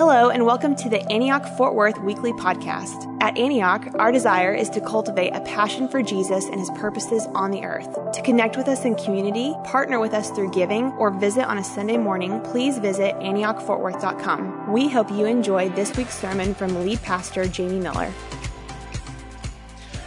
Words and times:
Hello, 0.00 0.30
and 0.30 0.46
welcome 0.46 0.74
to 0.76 0.88
the 0.88 1.02
Antioch 1.12 1.44
Fort 1.58 1.74
Worth 1.74 2.00
Weekly 2.00 2.32
Podcast. 2.32 3.14
At 3.20 3.36
Antioch, 3.36 3.86
our 3.96 4.10
desire 4.10 4.54
is 4.54 4.70
to 4.70 4.80
cultivate 4.80 5.34
a 5.34 5.42
passion 5.42 5.88
for 5.88 6.02
Jesus 6.02 6.46
and 6.46 6.58
his 6.58 6.70
purposes 6.70 7.26
on 7.34 7.50
the 7.50 7.62
earth. 7.64 7.98
To 8.14 8.22
connect 8.22 8.56
with 8.56 8.66
us 8.66 8.86
in 8.86 8.94
community, 8.94 9.54
partner 9.62 10.00
with 10.00 10.14
us 10.14 10.30
through 10.30 10.52
giving, 10.52 10.86
or 10.92 11.10
visit 11.10 11.44
on 11.44 11.58
a 11.58 11.62
Sunday 11.62 11.98
morning, 11.98 12.40
please 12.40 12.78
visit 12.78 13.14
AntiochFortWorth.com. 13.16 14.72
We 14.72 14.88
hope 14.88 15.10
you 15.10 15.26
enjoy 15.26 15.68
this 15.68 15.94
week's 15.94 16.18
sermon 16.18 16.54
from 16.54 16.82
lead 16.82 17.02
pastor 17.02 17.46
Jamie 17.46 17.78
Miller. 17.78 18.10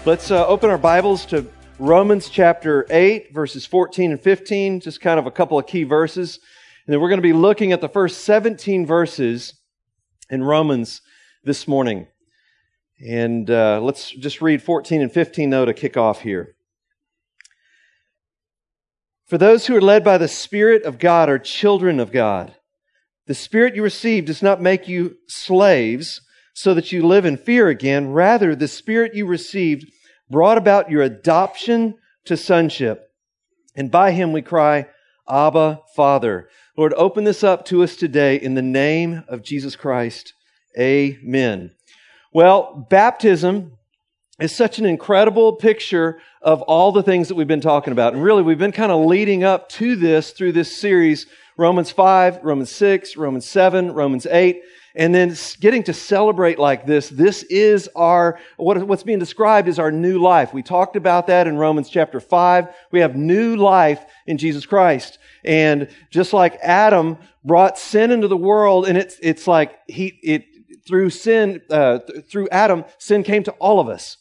Let's 0.05 0.31
uh, 0.31 0.47
open 0.47 0.71
our 0.71 0.79
Bibles 0.79 1.23
to 1.27 1.47
Romans 1.77 2.29
chapter 2.29 2.87
8, 2.89 3.31
verses 3.31 3.67
14 3.67 4.09
and 4.09 4.19
15, 4.19 4.79
just 4.79 5.01
kind 5.01 5.19
of 5.19 5.27
a 5.27 5.31
couple 5.31 5.59
of 5.59 5.67
key 5.67 5.83
verses. 5.83 6.39
And 6.87 6.93
then 6.95 6.99
we're 6.99 7.09
going 7.09 7.19
to 7.19 7.21
be 7.21 7.31
looking 7.31 7.71
at 7.71 7.79
the 7.79 7.89
first 7.89 8.23
17 8.23 8.87
verses 8.87 9.53
in 10.33 10.43
Romans 10.43 11.01
this 11.43 11.67
morning. 11.67 12.07
And 12.99 13.49
uh, 13.51 13.79
let's 13.81 14.09
just 14.09 14.41
read 14.41 14.63
14 14.63 14.99
and 14.99 15.11
15 15.11 15.51
though 15.51 15.65
to 15.65 15.75
kick 15.75 15.95
off 15.95 16.21
here. 16.21 16.55
For 19.27 19.37
those 19.37 19.67
who 19.67 19.75
are 19.75 19.81
led 19.81 20.03
by 20.03 20.17
the 20.17 20.27
Spirit 20.27 20.83
of 20.83 20.97
God 20.97 21.29
are 21.29 21.37
children 21.37 21.99
of 21.99 22.11
God. 22.11 22.55
The 23.27 23.35
Spirit 23.35 23.75
you 23.75 23.83
received 23.83 24.25
does 24.25 24.41
not 24.41 24.59
make 24.59 24.87
you 24.87 25.17
slaves 25.27 26.21
so 26.55 26.73
that 26.73 26.91
you 26.91 27.05
live 27.05 27.25
in 27.25 27.37
fear 27.37 27.67
again. 27.69 28.11
Rather, 28.11 28.55
the 28.55 28.67
Spirit 28.67 29.13
you 29.13 29.27
received 29.27 29.91
brought 30.31 30.57
about 30.57 30.89
your 30.89 31.03
adoption 31.03 31.93
to 32.25 32.35
sonship. 32.35 33.07
And 33.75 33.91
by 33.91 34.11
him 34.11 34.33
we 34.33 34.41
cry, 34.41 34.87
Abba, 35.29 35.81
Father. 35.95 36.49
Lord, 36.75 36.95
open 36.95 37.23
this 37.23 37.43
up 37.43 37.65
to 37.65 37.83
us 37.83 37.95
today 37.95 38.35
in 38.35 38.55
the 38.55 38.61
name 38.63 39.23
of 39.27 39.43
Jesus 39.43 39.75
Christ. 39.75 40.33
Amen. 40.77 41.69
Well, 42.33 42.87
baptism 42.89 43.73
is 44.39 44.55
such 44.55 44.79
an 44.79 44.85
incredible 44.87 45.53
picture 45.53 46.19
of 46.41 46.63
all 46.63 46.91
the 46.91 47.03
things 47.03 47.27
that 47.27 47.35
we've 47.35 47.47
been 47.47 47.61
talking 47.61 47.91
about. 47.91 48.13
And 48.13 48.23
really, 48.23 48.41
we've 48.41 48.57
been 48.57 48.71
kind 48.71 48.91
of 48.91 49.05
leading 49.05 49.43
up 49.43 49.69
to 49.69 49.95
this 49.95 50.31
through 50.31 50.53
this 50.53 50.75
series 50.75 51.27
Romans 51.59 51.91
5, 51.91 52.39
Romans 52.41 52.71
6, 52.71 53.17
Romans 53.17 53.45
7, 53.45 53.91
Romans 53.91 54.25
8 54.25 54.59
and 54.95 55.13
then 55.13 55.35
getting 55.59 55.83
to 55.83 55.93
celebrate 55.93 56.59
like 56.59 56.85
this 56.85 57.09
this 57.09 57.43
is 57.43 57.89
our 57.95 58.39
what, 58.57 58.81
what's 58.87 59.03
being 59.03 59.19
described 59.19 59.67
is 59.67 59.79
our 59.79 59.91
new 59.91 60.19
life. 60.19 60.53
We 60.53 60.63
talked 60.63 60.95
about 60.95 61.27
that 61.27 61.47
in 61.47 61.57
romans 61.57 61.89
chapter 61.89 62.19
5 62.19 62.67
we 62.91 62.99
have 62.99 63.15
new 63.15 63.55
life 63.55 64.05
in 64.27 64.37
jesus 64.37 64.65
christ. 64.65 65.17
And 65.43 65.89
just 66.09 66.33
like 66.33 66.55
adam 66.61 67.17
brought 67.43 67.77
sin 67.77 68.11
into 68.11 68.27
the 68.27 68.37
world 68.37 68.87
and 68.87 68.97
it's 68.97 69.17
it's 69.21 69.47
like 69.47 69.79
he 69.87 70.19
it 70.23 70.45
through 70.85 71.09
sin 71.09 71.61
uh, 71.69 71.99
through 72.29 72.49
adam 72.49 72.85
sin 72.97 73.23
came 73.23 73.43
to 73.43 73.51
all 73.53 73.79
of 73.79 73.87
us. 73.87 74.17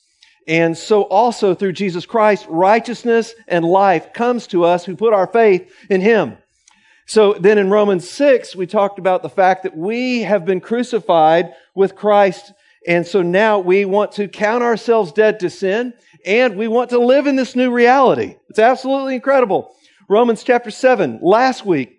And 0.48 0.76
so 0.76 1.02
also 1.02 1.54
through 1.54 1.72
jesus 1.72 2.06
christ 2.06 2.46
righteousness 2.48 3.34
and 3.46 3.64
life 3.64 4.12
comes 4.12 4.46
to 4.48 4.64
us 4.64 4.84
who 4.84 4.96
put 4.96 5.12
our 5.12 5.26
faith 5.26 5.72
in 5.90 6.00
him 6.00 6.38
so 7.06 7.34
then 7.34 7.58
in 7.58 7.70
Romans 7.70 8.08
6, 8.08 8.55
we 8.56 8.67
talked 8.67 8.98
about 8.98 9.22
the 9.22 9.28
fact 9.28 9.64
that 9.64 9.77
we 9.77 10.22
have 10.22 10.45
been 10.45 10.61
crucified 10.61 11.55
with 11.75 11.97
Christ. 11.97 12.53
And 12.86 13.06
so 13.06 13.22
now 13.22 13.58
we 13.58 13.84
want 13.84 14.12
to 14.12 14.28
count 14.28 14.62
ourselves 14.62 15.12
dead 15.12 15.41
to 15.41 15.50
sin 15.50 15.95
and 16.25 16.56
we 16.56 16.69
want 16.69 16.91
to 16.91 16.98
live 16.98 17.27
in 17.27 17.36
this 17.36 17.56
new 17.56 17.70
reality. 17.70 18.36
It's 18.48 18.58
absolutely 18.58 19.17
incredible. 19.17 19.75
Romans 20.08 20.42
chapter 20.42 20.70
7, 20.70 21.20
last 21.23 21.64
week, 21.64 21.98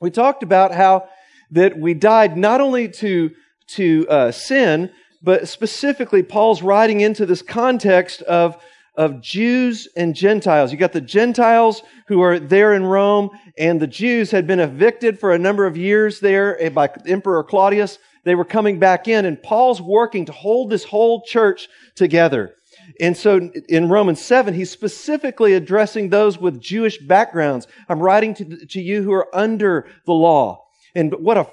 we 0.00 0.10
talked 0.10 0.42
about 0.42 0.72
how 0.72 1.08
that 1.50 1.78
we 1.78 1.94
died 1.94 2.36
not 2.36 2.60
only 2.60 2.88
to, 2.88 3.30
to 3.68 4.06
uh, 4.08 4.30
sin, 4.30 4.90
but 5.22 5.48
specifically 5.48 6.22
Paul's 6.22 6.62
writing 6.62 7.00
into 7.00 7.26
this 7.26 7.42
context 7.42 8.22
of 8.22 8.62
of 9.00 9.22
Jews 9.22 9.88
and 9.96 10.14
Gentiles. 10.14 10.70
You 10.70 10.76
got 10.76 10.92
the 10.92 11.00
Gentiles 11.00 11.82
who 12.06 12.20
are 12.20 12.38
there 12.38 12.74
in 12.74 12.84
Rome, 12.84 13.30
and 13.56 13.80
the 13.80 13.86
Jews 13.86 14.30
had 14.30 14.46
been 14.46 14.60
evicted 14.60 15.18
for 15.18 15.32
a 15.32 15.38
number 15.38 15.64
of 15.64 15.74
years 15.74 16.20
there 16.20 16.70
by 16.70 16.90
Emperor 17.06 17.42
Claudius. 17.42 17.98
They 18.24 18.34
were 18.34 18.44
coming 18.44 18.78
back 18.78 19.08
in, 19.08 19.24
and 19.24 19.42
Paul's 19.42 19.80
working 19.80 20.26
to 20.26 20.32
hold 20.32 20.68
this 20.68 20.84
whole 20.84 21.22
church 21.22 21.66
together. 21.94 22.56
And 23.00 23.16
so 23.16 23.50
in 23.70 23.88
Romans 23.88 24.20
7, 24.20 24.52
he's 24.52 24.70
specifically 24.70 25.54
addressing 25.54 26.10
those 26.10 26.36
with 26.36 26.60
Jewish 26.60 26.98
backgrounds. 26.98 27.66
I'm 27.88 28.00
writing 28.00 28.34
to, 28.34 28.66
to 28.66 28.82
you 28.82 29.02
who 29.02 29.12
are 29.12 29.34
under 29.34 29.88
the 30.04 30.12
law. 30.12 30.66
And 30.94 31.14
what 31.14 31.38
a 31.38 31.46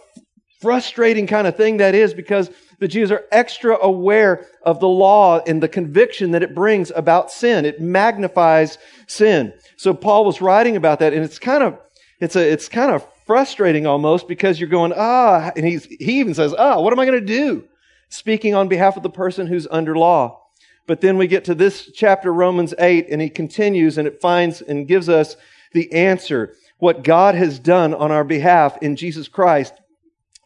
frustrating 0.59 1.28
kind 1.28 1.47
of 1.47 1.56
thing 1.56 1.78
that 1.78 1.95
is 1.95 2.13
because 2.13 2.50
the 2.79 2.88
Jews 2.88 3.12
are 3.12 3.25
extra 3.31 3.78
aware 3.81 4.47
of 4.63 4.79
the 4.79 4.88
law 4.88 5.40
and 5.45 5.62
the 5.62 5.68
conviction 5.68 6.31
that 6.31 6.44
it 6.44 6.56
brings 6.56 6.91
about 6.95 7.31
sin. 7.31 7.66
It 7.66 7.81
magnifies 7.81 8.78
sin. 9.07 9.53
So 9.78 9.94
Paul 9.94 10.25
was 10.25 10.41
writing 10.41 10.75
about 10.75 11.00
that 11.00 11.13
and 11.13 11.23
it's 11.23 11.40
kind 11.40 11.63
of, 11.63 11.79
it's 12.19 12.35
a, 12.35 12.51
it's 12.51 12.69
kind 12.69 12.91
of 12.91 13.06
frustrating 13.25 13.85
almost 13.85 14.28
because 14.28 14.59
you're 14.59 14.69
going, 14.69 14.94
ah, 14.96 15.51
and 15.56 15.66
he's, 15.66 15.85
he 15.85 16.19
even 16.19 16.34
says, 16.34 16.53
ah, 16.57 16.79
what 16.79 16.94
am 16.94 17.00
I 17.00 17.06
going 17.06 17.19
to 17.19 17.25
do? 17.25 17.66
Speaking 18.09 18.56
on 18.56 18.67
behalf 18.67 18.96
of 18.96 19.03
the 19.03 19.09
person 19.09 19.47
who's 19.47 19.67
under 19.69 19.96
law. 19.96 20.44
But 20.88 21.01
then 21.01 21.17
we 21.17 21.28
get 21.28 21.44
to 21.46 21.56
this 21.56 21.91
chapter, 21.94 22.34
Romans 22.34 22.73
8, 22.79 23.07
and 23.09 23.22
he 23.22 23.29
continues 23.29 23.97
and 23.97 24.07
it 24.07 24.22
finds 24.22 24.62
and 24.62 24.88
gives 24.88 25.09
us 25.09 25.35
the 25.73 25.91
answer. 25.91 26.53
What 26.78 27.03
God 27.03 27.35
has 27.35 27.59
done 27.59 27.94
on 27.94 28.12
our 28.12 28.23
behalf 28.23 28.78
in 28.81 28.96
Jesus 28.96 29.28
Christ 29.28 29.73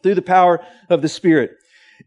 through 0.02 0.14
the 0.14 0.22
power 0.22 0.64
of 0.90 1.02
the 1.02 1.08
Spirit. 1.08 1.52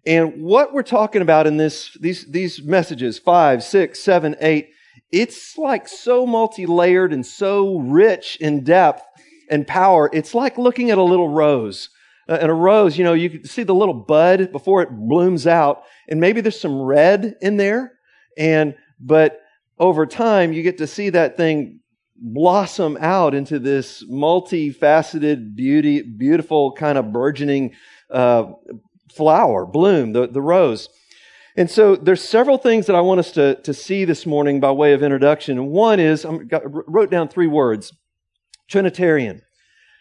And 0.06 0.44
what 0.44 0.73
we're 0.73 0.83
talking 0.83 1.22
about 1.22 1.47
in 1.47 1.57
this, 1.57 1.97
these, 2.00 2.25
these 2.25 2.61
messages, 2.61 3.17
five, 3.17 3.63
six, 3.63 4.00
seven, 4.01 4.35
eight, 4.39 4.69
it's 5.11 5.57
like 5.57 5.88
so 5.88 6.25
multi-layered 6.25 7.13
and 7.13 7.25
so 7.25 7.79
rich 7.79 8.38
in 8.41 8.63
depth 8.63 9.03
and 9.50 9.66
power. 9.66 10.09
It's 10.13 10.33
like 10.35 10.57
looking 10.57 10.91
at 10.91 10.97
a 10.97 11.03
little 11.03 11.29
rose. 11.29 11.89
Uh, 12.28 12.39
and 12.41 12.50
a 12.50 12.53
rose, 12.53 12.97
you 12.97 13.03
know, 13.03 13.13
you 13.13 13.29
can 13.29 13.45
see 13.45 13.63
the 13.63 13.75
little 13.75 13.94
bud 13.94 14.51
before 14.51 14.81
it 14.81 14.89
blooms 14.89 15.45
out, 15.45 15.83
and 16.09 16.19
maybe 16.19 16.41
there's 16.41 16.59
some 16.59 16.81
red 16.81 17.35
in 17.39 17.57
there. 17.57 17.94
And, 18.38 18.75
but 19.00 19.39
over 19.77 20.07
time, 20.07 20.51
you 20.51 20.63
get 20.63 20.79
to 20.79 20.88
see 20.88 21.12
that 21.12 21.38
thing 21.38 21.81
blossom 22.15 22.97
out 22.99 23.33
into 23.33 23.59
this 23.59 24.03
multifaceted, 24.05 25.55
beauty, 25.55 26.01
beautiful 26.01 26.71
kind 26.71 26.97
of 26.97 27.11
burgeoning 27.11 27.73
uh, 28.09 28.51
flower, 29.13 29.65
bloom, 29.65 30.13
the, 30.13 30.27
the 30.27 30.41
rose. 30.41 30.89
And 31.57 31.69
so 31.69 31.95
there's 31.95 32.23
several 32.23 32.57
things 32.57 32.85
that 32.87 32.95
I 32.95 33.01
want 33.01 33.19
us 33.19 33.31
to, 33.31 33.55
to 33.61 33.73
see 33.73 34.03
this 34.03 34.25
morning 34.25 34.59
by 34.59 34.71
way 34.71 34.93
of 34.93 35.03
introduction. 35.03 35.67
One 35.67 35.99
is, 35.99 36.25
I 36.25 36.31
wrote 36.63 37.09
down 37.09 37.29
three 37.29 37.47
words, 37.47 37.93
Trinitarian. 38.67 39.41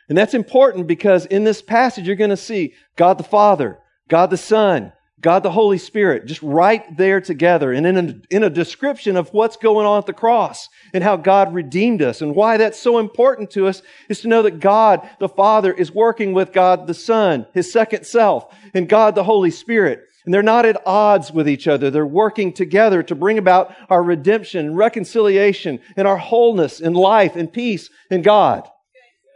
And 0.08 0.18
that's 0.18 0.34
important 0.34 0.86
because 0.86 1.26
in 1.26 1.44
this 1.44 1.62
passage 1.62 2.06
you're 2.06 2.16
going 2.16 2.30
to 2.30 2.36
see 2.36 2.74
God 2.96 3.18
the 3.18 3.24
Father, 3.24 3.78
God 4.08 4.30
the 4.30 4.36
Son, 4.36 4.92
God 5.24 5.42
the 5.42 5.50
Holy 5.50 5.78
Spirit, 5.78 6.26
just 6.26 6.42
right 6.42 6.84
there 6.98 7.18
together 7.18 7.72
and 7.72 7.86
in 7.86 7.96
a, 7.96 8.36
in 8.36 8.42
a 8.42 8.50
description 8.50 9.16
of 9.16 9.32
what's 9.32 9.56
going 9.56 9.86
on 9.86 9.96
at 9.96 10.04
the 10.04 10.12
cross 10.12 10.68
and 10.92 11.02
how 11.02 11.16
God 11.16 11.54
redeemed 11.54 12.02
us 12.02 12.20
and 12.20 12.36
why 12.36 12.58
that's 12.58 12.78
so 12.78 12.98
important 12.98 13.50
to 13.52 13.66
us 13.66 13.80
is 14.10 14.20
to 14.20 14.28
know 14.28 14.42
that 14.42 14.60
God 14.60 15.08
the 15.20 15.28
Father 15.30 15.72
is 15.72 15.90
working 15.90 16.34
with 16.34 16.52
God 16.52 16.86
the 16.86 16.92
Son, 16.92 17.46
His 17.54 17.72
second 17.72 18.04
self, 18.04 18.54
and 18.74 18.86
God 18.86 19.14
the 19.14 19.24
Holy 19.24 19.50
Spirit. 19.50 20.02
And 20.26 20.34
they're 20.34 20.42
not 20.42 20.66
at 20.66 20.86
odds 20.86 21.32
with 21.32 21.48
each 21.48 21.68
other. 21.68 21.90
They're 21.90 22.06
working 22.06 22.52
together 22.52 23.02
to 23.04 23.14
bring 23.14 23.38
about 23.38 23.74
our 23.88 24.02
redemption, 24.02 24.74
reconciliation, 24.74 25.80
and 25.96 26.06
our 26.06 26.18
wholeness 26.18 26.80
in 26.80 26.92
life 26.92 27.34
and 27.34 27.50
peace 27.50 27.88
in 28.10 28.20
God. 28.20 28.68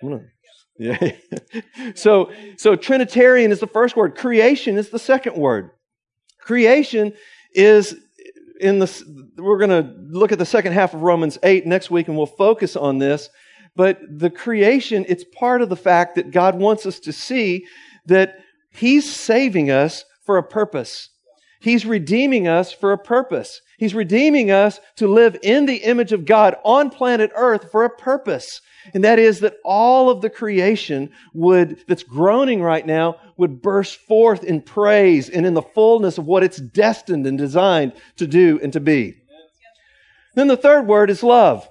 Yeah. 0.80 1.10
so, 1.96 2.30
so 2.56 2.76
Trinitarian 2.76 3.50
is 3.50 3.58
the 3.58 3.66
first 3.66 3.96
word. 3.96 4.16
Creation 4.16 4.78
is 4.78 4.90
the 4.90 4.98
second 5.00 5.34
word. 5.34 5.72
Creation 6.48 7.12
is 7.52 7.94
in 8.58 8.78
the, 8.78 9.30
we're 9.36 9.58
going 9.58 9.68
to 9.68 9.94
look 10.08 10.32
at 10.32 10.38
the 10.38 10.46
second 10.46 10.72
half 10.72 10.94
of 10.94 11.02
Romans 11.02 11.36
8 11.42 11.66
next 11.66 11.90
week 11.90 12.08
and 12.08 12.16
we'll 12.16 12.24
focus 12.24 12.74
on 12.74 12.96
this. 12.96 13.28
But 13.76 14.00
the 14.08 14.30
creation, 14.30 15.04
it's 15.10 15.24
part 15.24 15.60
of 15.60 15.68
the 15.68 15.76
fact 15.76 16.14
that 16.14 16.30
God 16.30 16.54
wants 16.54 16.86
us 16.86 17.00
to 17.00 17.12
see 17.12 17.66
that 18.06 18.38
He's 18.70 19.14
saving 19.14 19.70
us 19.70 20.06
for 20.24 20.38
a 20.38 20.42
purpose. 20.42 21.10
He's 21.60 21.84
redeeming 21.84 22.48
us 22.48 22.72
for 22.72 22.92
a 22.92 22.98
purpose. 22.98 23.60
He's 23.78 23.94
redeeming 23.94 24.50
us 24.50 24.80
to 24.96 25.08
live 25.08 25.38
in 25.42 25.66
the 25.66 25.76
image 25.76 26.12
of 26.12 26.24
God 26.26 26.56
on 26.64 26.90
planet 26.90 27.30
earth 27.34 27.70
for 27.70 27.84
a 27.84 27.90
purpose. 27.90 28.60
And 28.92 29.04
that 29.04 29.18
is 29.18 29.40
that 29.40 29.56
all 29.64 30.10
of 30.10 30.20
the 30.20 30.30
creation 30.30 31.10
would, 31.32 31.84
that's 31.86 32.02
groaning 32.02 32.60
right 32.60 32.84
now, 32.84 33.16
would 33.36 33.62
burst 33.62 33.96
forth 34.00 34.44
in 34.44 34.62
praise 34.62 35.28
and 35.28 35.46
in 35.46 35.54
the 35.54 35.62
fullness 35.62 36.18
of 36.18 36.26
what 36.26 36.42
it's 36.42 36.60
destined 36.60 37.26
and 37.26 37.38
designed 37.38 37.92
to 38.16 38.26
do 38.26 38.58
and 38.62 38.72
to 38.72 38.80
be. 38.80 39.22
Then 40.34 40.48
the 40.48 40.56
third 40.56 40.86
word 40.86 41.08
is 41.08 41.22
love. 41.22 41.68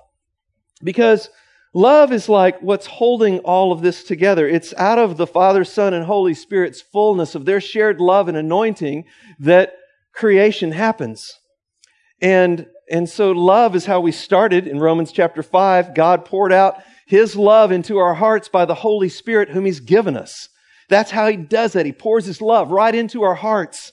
Because 0.83 1.29
Love 1.73 2.11
is 2.11 2.27
like 2.27 2.59
what's 2.61 2.87
holding 2.87 3.37
all 3.39 3.71
of 3.71 3.81
this 3.81 4.03
together. 4.03 4.47
It's 4.47 4.73
out 4.77 4.97
of 4.97 5.15
the 5.15 5.27
Father, 5.27 5.63
Son, 5.63 5.93
and 5.93 6.05
Holy 6.05 6.33
Spirit's 6.33 6.81
fullness 6.81 7.35
of 7.35 7.45
their 7.45 7.61
shared 7.61 8.01
love 8.01 8.27
and 8.27 8.35
anointing 8.35 9.05
that 9.37 9.73
creation 10.11 10.71
happens. 10.71 11.37
And, 12.21 12.67
and 12.89 13.09
so 13.09 13.31
love 13.31 13.75
is 13.75 13.85
how 13.85 13.99
we 13.99 14.11
started 14.11 14.67
in 14.67 14.79
Romans 14.79 15.11
chapter 15.11 15.43
5. 15.43 15.93
God 15.93 16.25
poured 16.25 16.51
out 16.51 16.81
his 17.05 17.35
love 17.35 17.71
into 17.71 17.97
our 17.97 18.13
hearts 18.13 18.49
by 18.49 18.65
the 18.65 18.75
Holy 18.75 19.09
Spirit 19.09 19.49
whom 19.49 19.65
he's 19.65 19.79
given 19.79 20.17
us. 20.17 20.49
That's 20.89 21.11
how 21.11 21.27
he 21.27 21.37
does 21.37 21.73
that. 21.73 21.85
He 21.85 21.91
pours 21.91 22.25
his 22.25 22.41
love 22.41 22.71
right 22.71 22.93
into 22.93 23.23
our 23.23 23.35
hearts. 23.35 23.91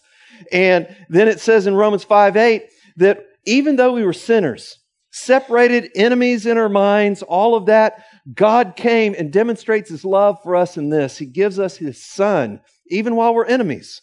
And 0.52 0.94
then 1.08 1.28
it 1.28 1.40
says 1.40 1.66
in 1.66 1.74
Romans 1.74 2.04
5 2.04 2.36
8 2.36 2.64
that 2.96 3.24
even 3.46 3.76
though 3.76 3.92
we 3.92 4.04
were 4.04 4.12
sinners, 4.12 4.78
separated 5.12 5.90
enemies 5.94 6.46
in 6.46 6.58
our 6.58 6.68
minds, 6.68 7.22
all 7.22 7.54
of 7.54 7.66
that, 7.66 8.04
God 8.32 8.74
came 8.74 9.14
and 9.16 9.32
demonstrates 9.32 9.90
his 9.90 10.04
love 10.04 10.38
for 10.42 10.56
us 10.56 10.76
in 10.76 10.88
this. 10.88 11.18
He 11.18 11.26
gives 11.26 11.58
us 11.58 11.76
his 11.76 12.04
son, 12.04 12.60
even 12.88 13.14
while 13.14 13.34
we're 13.34 13.44
enemies. 13.44 14.02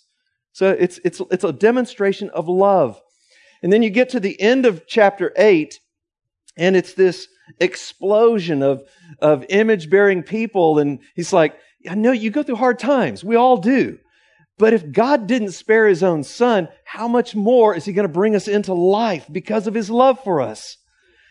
So 0.53 0.69
it's, 0.71 0.99
it's, 1.03 1.21
it's 1.31 1.43
a 1.43 1.51
demonstration 1.51 2.29
of 2.29 2.47
love. 2.47 3.01
And 3.61 3.71
then 3.71 3.83
you 3.83 3.89
get 3.89 4.09
to 4.09 4.19
the 4.19 4.39
end 4.39 4.65
of 4.65 4.87
chapter 4.87 5.31
8, 5.37 5.79
and 6.57 6.75
it's 6.75 6.93
this 6.93 7.27
explosion 7.59 8.63
of, 8.63 8.83
of 9.19 9.45
image 9.49 9.89
bearing 9.89 10.23
people. 10.23 10.79
And 10.79 10.99
he's 11.15 11.33
like, 11.33 11.57
I 11.89 11.95
know 11.95 12.11
you 12.11 12.31
go 12.31 12.43
through 12.43 12.55
hard 12.55 12.79
times. 12.79 13.23
We 13.23 13.35
all 13.35 13.57
do. 13.57 13.99
But 14.57 14.73
if 14.73 14.91
God 14.91 15.27
didn't 15.27 15.51
spare 15.51 15.87
his 15.87 16.03
own 16.03 16.23
son, 16.23 16.69
how 16.83 17.07
much 17.07 17.33
more 17.33 17.75
is 17.75 17.85
he 17.85 17.93
going 17.93 18.07
to 18.07 18.13
bring 18.13 18.35
us 18.35 18.47
into 18.47 18.73
life 18.73 19.25
because 19.31 19.65
of 19.65 19.73
his 19.73 19.89
love 19.89 20.23
for 20.23 20.41
us? 20.41 20.77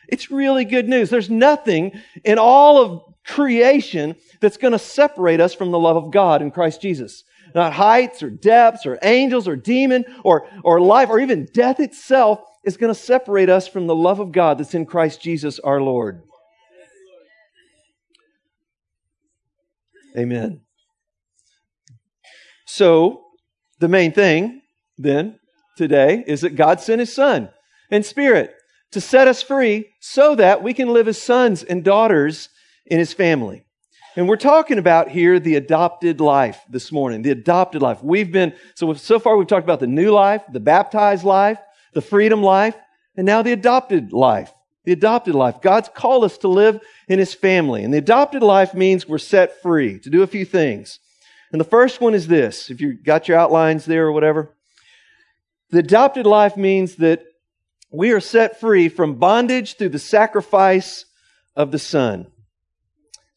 It's 0.09 0.31
really 0.31 0.65
good 0.65 0.89
news. 0.89 1.11
There's 1.11 1.31
nothing 1.31 1.93
in 2.25 2.39
all 2.39 2.79
of 2.79 3.03
creation 3.25 4.17
that's 4.41 4.57
going 4.57 4.73
to 4.73 4.79
separate 4.79 5.41
us 5.41 5.55
from 5.55 5.71
the 5.71 5.79
love 5.79 5.97
of 5.97 6.11
God 6.11 6.43
in 6.43 6.51
Christ 6.51 6.83
Jesus. 6.83 7.23
Not 7.55 7.73
heights 7.73 8.23
or 8.23 8.31
depths 8.31 8.87
or 8.87 8.99
angels 9.03 9.49
or 9.49 9.57
demon 9.57 10.05
or, 10.25 10.47
or 10.63 10.81
life 10.81 11.09
or 11.09 11.21
even 11.21 11.49
death 11.53 11.81
itself 11.81 12.41
is 12.65 12.77
going 12.77 12.93
to 12.93 12.99
separate 12.99 13.49
us 13.49 13.67
from 13.67 13.87
the 13.87 13.95
love 13.95 14.21
of 14.21 14.33
God 14.33 14.59
that's 14.59 14.75
in 14.75 14.87
Christ 14.87 15.21
Jesus 15.21 15.59
our 15.61 15.81
Lord. 15.81 16.23
Amen. 20.17 20.61
So, 22.67 23.25
the 23.79 23.89
main 23.89 24.13
thing 24.13 24.63
then 24.99 25.39
today 25.77 26.23
is 26.27 26.43
that 26.43 26.57
God 26.57 26.81
sent 26.81 27.01
His 27.01 27.15
Son 27.15 27.49
and 27.91 28.05
Spirit 28.05 28.55
to 28.93 29.01
set 29.01 29.29
us 29.29 29.43
free 29.43 29.91
so 30.01 30.35
that 30.35 30.63
we 30.63 30.75
can 30.75 30.93
live 30.93 31.09
as 31.09 31.21
sons 31.21 31.63
and 31.63 31.85
daughters 31.85 32.49
in 32.87 32.99
His 32.99 33.13
family. 33.13 33.65
And 34.17 34.29
we're 34.29 34.37
talking 34.37 34.79
about 34.79 35.09
here 35.09 35.39
the 35.39 35.55
adopted 35.55 36.21
life 36.21 36.61
this 36.69 36.91
morning, 36.91 37.23
the 37.23 37.31
adopted 37.31 37.81
life. 37.81 38.03
We've 38.03 38.31
been, 38.31 38.55
so, 38.75 38.93
so 38.95 39.21
far 39.21 39.37
we've 39.37 39.47
talked 39.47 39.65
about 39.65 39.81
the 39.81 39.87
new 39.87 40.11
life, 40.11 40.43
the 40.51 40.61
baptized 40.61 41.25
life, 41.25 41.59
the 41.95 42.01
freedom 42.01 42.43
life, 42.43 42.75
and 43.17 43.25
now 43.25 43.43
the 43.43 43.53
adopted 43.53 44.13
life. 44.13 44.53
The 44.85 44.93
adopted 44.93 45.35
life. 45.35 45.61
God's 45.61 45.91
called 45.95 46.25
us 46.25 46.39
to 46.39 46.49
live 46.49 46.81
in 47.07 47.19
His 47.19 47.35
family. 47.35 47.85
And 47.85 47.93
the 47.93 47.99
adopted 47.99 48.43
life 48.43 48.75
means 48.75 49.07
we're 49.07 49.19
set 49.19 49.63
free 49.63 50.01
to 50.01 50.11
do 50.11 50.23
a 50.23 50.27
few 50.27 50.45
things. 50.45 50.99
And 51.53 51.61
the 51.61 51.65
first 51.65 52.01
one 52.01 52.15
is 52.15 52.27
this. 52.27 52.71
If 52.71 52.81
you 52.81 52.95
got 52.95 53.29
your 53.29 53.39
outlines 53.39 53.85
there 53.85 54.07
or 54.07 54.13
whatever. 54.13 54.57
The 55.71 55.81
adopted 55.81 56.27
life 56.27 56.57
means 56.57 56.97
that 56.97 57.23
we 57.93 58.11
are 58.13 58.21
set 58.21 58.59
free 58.59 58.89
from 58.89 59.17
bondage 59.17 59.77
through 59.77 59.91
the 59.91 59.99
sacrifice 59.99 61.05
of 61.55 61.71
the 61.71 61.79
Son. 61.79 62.27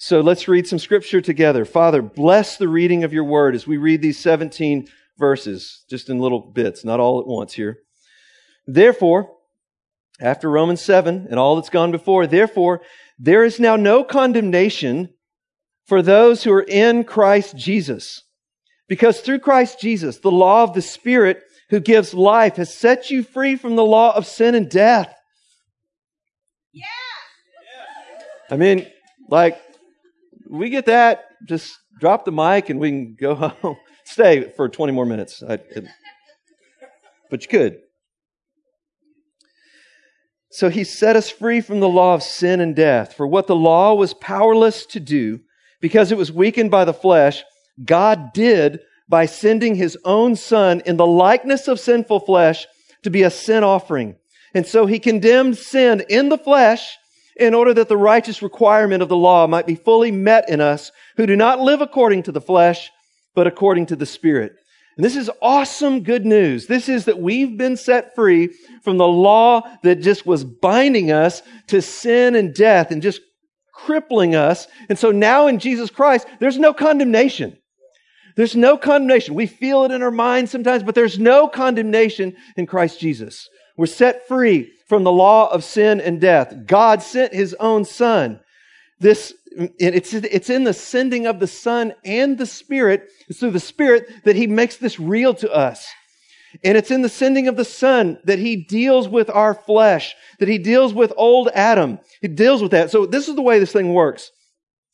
So 0.06 0.20
let's 0.20 0.50
read 0.50 0.68
some 0.68 0.80
scripture 0.80 1.22
together. 1.22 1.64
Father, 1.64 2.02
bless 2.02 2.58
the 2.58 2.68
reading 2.68 3.06
of 3.06 3.14
your 3.14 3.24
word 3.24 3.56
as 3.56 3.66
we 3.66 3.78
read 3.78 4.02
these 4.02 4.20
17 4.20 4.90
verses, 5.18 5.86
just 5.90 6.10
in 6.10 6.20
little 6.20 6.42
bits, 6.42 6.84
not 6.84 7.00
all 7.00 7.22
at 7.22 7.26
once 7.26 7.54
here. 7.54 7.78
Therefore, 8.68 9.32
after 10.20 10.50
Romans 10.50 10.82
7 10.82 11.28
and 11.30 11.40
all 11.40 11.56
that's 11.56 11.70
gone 11.70 11.94
before, 11.94 12.28
therefore, 12.28 12.82
there 13.18 13.46
is 13.46 13.62
now 13.62 13.78
no 13.78 14.04
condemnation 14.04 15.14
for 15.86 16.02
those 16.02 16.44
who 16.44 16.52
are 16.52 16.66
in 16.68 17.06
Christ 17.06 17.56
Jesus. 17.56 18.24
Because 18.90 19.22
through 19.22 19.40
Christ 19.40 19.80
Jesus, 19.80 20.20
the 20.20 20.30
law 20.30 20.64
of 20.64 20.74
the 20.74 20.82
Spirit 20.82 21.42
who 21.70 21.80
gives 21.80 22.14
life 22.14 22.58
has 22.58 22.76
set 22.76 23.10
you 23.10 23.24
free 23.24 23.56
from 23.56 23.78
the 23.78 23.86
law 23.86 24.14
of 24.14 24.28
sin 24.28 24.54
and 24.54 24.70
death. 24.70 25.16
Yeah. 26.74 26.84
I 28.52 28.58
mean, 28.58 28.86
like, 29.30 29.62
we 30.54 30.70
get 30.70 30.86
that, 30.86 31.26
just 31.46 31.78
drop 32.00 32.26
the 32.26 32.32
mic 32.32 32.70
and 32.70 32.80
we 32.80 32.90
can 32.90 33.16
go 33.20 33.36
home. 33.62 33.78
Stay 34.06 34.52
for 34.56 34.70
20 34.70 34.94
more 34.94 35.06
minutes. 35.06 35.42
I, 35.42 35.54
it, 35.54 35.86
but 37.30 37.42
you 37.42 37.48
could. 37.48 37.80
So 40.52 40.70
he 40.70 40.84
set 40.84 41.16
us 41.16 41.32
free 41.32 41.62
from 41.62 41.80
the 41.80 41.90
law 41.90 42.14
of 42.14 42.22
sin 42.22 42.62
and 42.62 42.76
death. 42.76 43.16
For 43.16 43.26
what 43.26 43.48
the 43.48 43.56
law 43.56 43.96
was 43.96 44.14
powerless 44.14 44.86
to 44.88 45.00
do, 45.00 45.40
because 45.82 46.12
it 46.12 46.18
was 46.18 46.32
weakened 46.32 46.70
by 46.70 46.86
the 46.86 46.94
flesh, 46.94 47.44
God 47.84 48.34
did 48.34 48.82
by 49.10 49.26
sending 49.26 49.74
his 49.74 49.98
own 50.06 50.36
son 50.36 50.82
in 50.86 50.98
the 50.98 51.08
likeness 51.08 51.68
of 51.68 51.80
sinful 51.80 52.20
flesh 52.20 52.68
to 53.02 53.10
be 53.10 53.24
a 53.24 53.32
sin 53.32 53.64
offering. 53.64 54.16
And 54.54 54.68
so 54.68 54.86
he 54.86 55.00
condemned 55.00 55.58
sin 55.58 56.04
in 56.10 56.30
the 56.30 56.38
flesh 56.38 56.98
in 57.38 57.54
order 57.54 57.74
that 57.74 57.90
the 57.90 57.98
righteous 57.98 58.42
requirement 58.42 59.02
of 59.02 59.10
the 59.10 59.18
law 59.18 59.48
might 59.48 59.66
be 59.66 59.76
fully 59.76 60.12
met 60.12 60.50
in 60.50 60.62
us 60.62 60.92
who 61.18 61.26
do 61.26 61.36
not 61.36 61.60
live 61.60 61.82
according 61.82 62.24
to 62.24 62.32
the 62.32 62.42
flesh, 62.42 62.92
but 63.36 63.48
according 63.48 63.88
to 63.88 63.96
the 63.96 64.06
Spirit. 64.06 64.54
And 64.96 65.04
this 65.04 65.16
is 65.16 65.32
awesome 65.42 66.04
good 66.04 66.26
news. 66.26 66.68
This 66.68 66.88
is 66.88 67.06
that 67.06 67.20
we've 67.20 67.58
been 67.58 67.78
set 67.78 68.14
free 68.14 68.50
from 68.84 68.98
the 68.98 69.08
law 69.08 69.64
that 69.82 70.02
just 70.02 70.26
was 70.26 70.44
binding 70.44 71.12
us 71.12 71.42
to 71.68 71.82
sin 71.82 72.36
and 72.36 72.54
death 72.54 72.92
and 72.92 73.02
just 73.02 73.22
crippling 73.74 74.36
us. 74.36 74.68
And 74.90 75.00
so 75.00 75.12
now 75.12 75.48
in 75.48 75.58
Jesus 75.58 75.90
Christ, 75.90 76.28
there's 76.40 76.60
no 76.60 76.74
condemnation. 76.74 77.58
There's 78.36 78.56
no 78.56 78.78
condemnation. 78.78 79.34
We 79.34 79.48
feel 79.48 79.84
it 79.84 79.92
in 79.92 80.04
our 80.04 80.12
minds 80.12 80.52
sometimes, 80.52 80.84
but 80.84 80.96
there's 80.96 81.20
no 81.20 81.48
condemnation 81.48 82.36
in 82.56 82.68
Christ 82.68 83.00
Jesus. 83.00 83.48
We're 83.78 83.86
set 83.88 84.28
free 84.28 84.72
from 84.88 85.04
the 85.04 85.12
law 85.12 85.52
of 85.52 85.64
sin 85.64 86.00
and 86.02 86.20
death. 86.20 86.54
God 86.66 87.02
sent 87.02 87.34
his 87.34 87.54
own 87.56 87.86
son. 87.86 88.40
This 89.00 89.34
it's, 89.56 90.14
it's 90.14 90.50
in 90.50 90.64
the 90.64 90.74
sending 90.74 91.28
of 91.28 91.40
the 91.40 91.48
Son 91.48 91.94
and 92.04 92.38
the 92.38 92.46
Spirit. 92.46 93.10
It's 93.28 93.40
through 93.40 93.52
the 93.52 93.60
Spirit 93.60 94.10
that 94.24 94.36
He 94.36 94.48
makes 94.48 94.78
this 94.78 95.00
real 95.00 95.34
to 95.36 95.52
us. 95.52 95.88
And 96.64 96.78
it's 96.78 96.92
in 96.92 97.02
the 97.02 97.10
sending 97.10 97.48
of 97.48 97.56
the 97.56 97.66
Son 97.66 98.20
that 98.26 98.40
He 98.40 98.56
deals 98.56 99.08
with 99.08 99.30
our 99.30 99.54
flesh, 99.54 100.16
that 100.40 100.48
He 100.48 100.58
deals 100.58 100.94
with 100.94 101.14
old 101.18 101.50
Adam. 101.54 102.00
He 102.22 102.28
deals 102.28 102.62
with 102.62 102.72
that. 102.72 102.92
So 102.92 103.06
this 103.06 103.28
is 103.28 103.36
the 103.36 103.42
way 103.42 103.60
this 103.60 103.72
thing 103.72 103.94
works. 103.94 104.32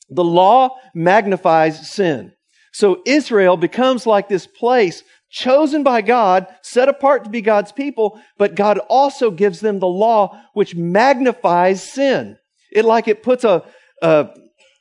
The 0.09 0.23
law 0.23 0.75
magnifies 0.93 1.91
sin. 1.91 2.33
So 2.71 3.01
Israel 3.05 3.57
becomes 3.57 4.05
like 4.05 4.29
this 4.29 4.47
place 4.47 5.03
chosen 5.29 5.83
by 5.83 6.01
God, 6.01 6.47
set 6.61 6.89
apart 6.89 7.23
to 7.23 7.29
be 7.29 7.41
God's 7.41 7.71
people, 7.71 8.19
but 8.37 8.55
God 8.55 8.79
also 8.89 9.31
gives 9.31 9.59
them 9.59 9.79
the 9.79 9.87
law 9.87 10.39
which 10.53 10.75
magnifies 10.75 11.83
sin. 11.83 12.37
It 12.71 12.85
like 12.85 13.07
it 13.07 13.23
puts 13.23 13.43
a, 13.43 13.63
a, 14.01 14.29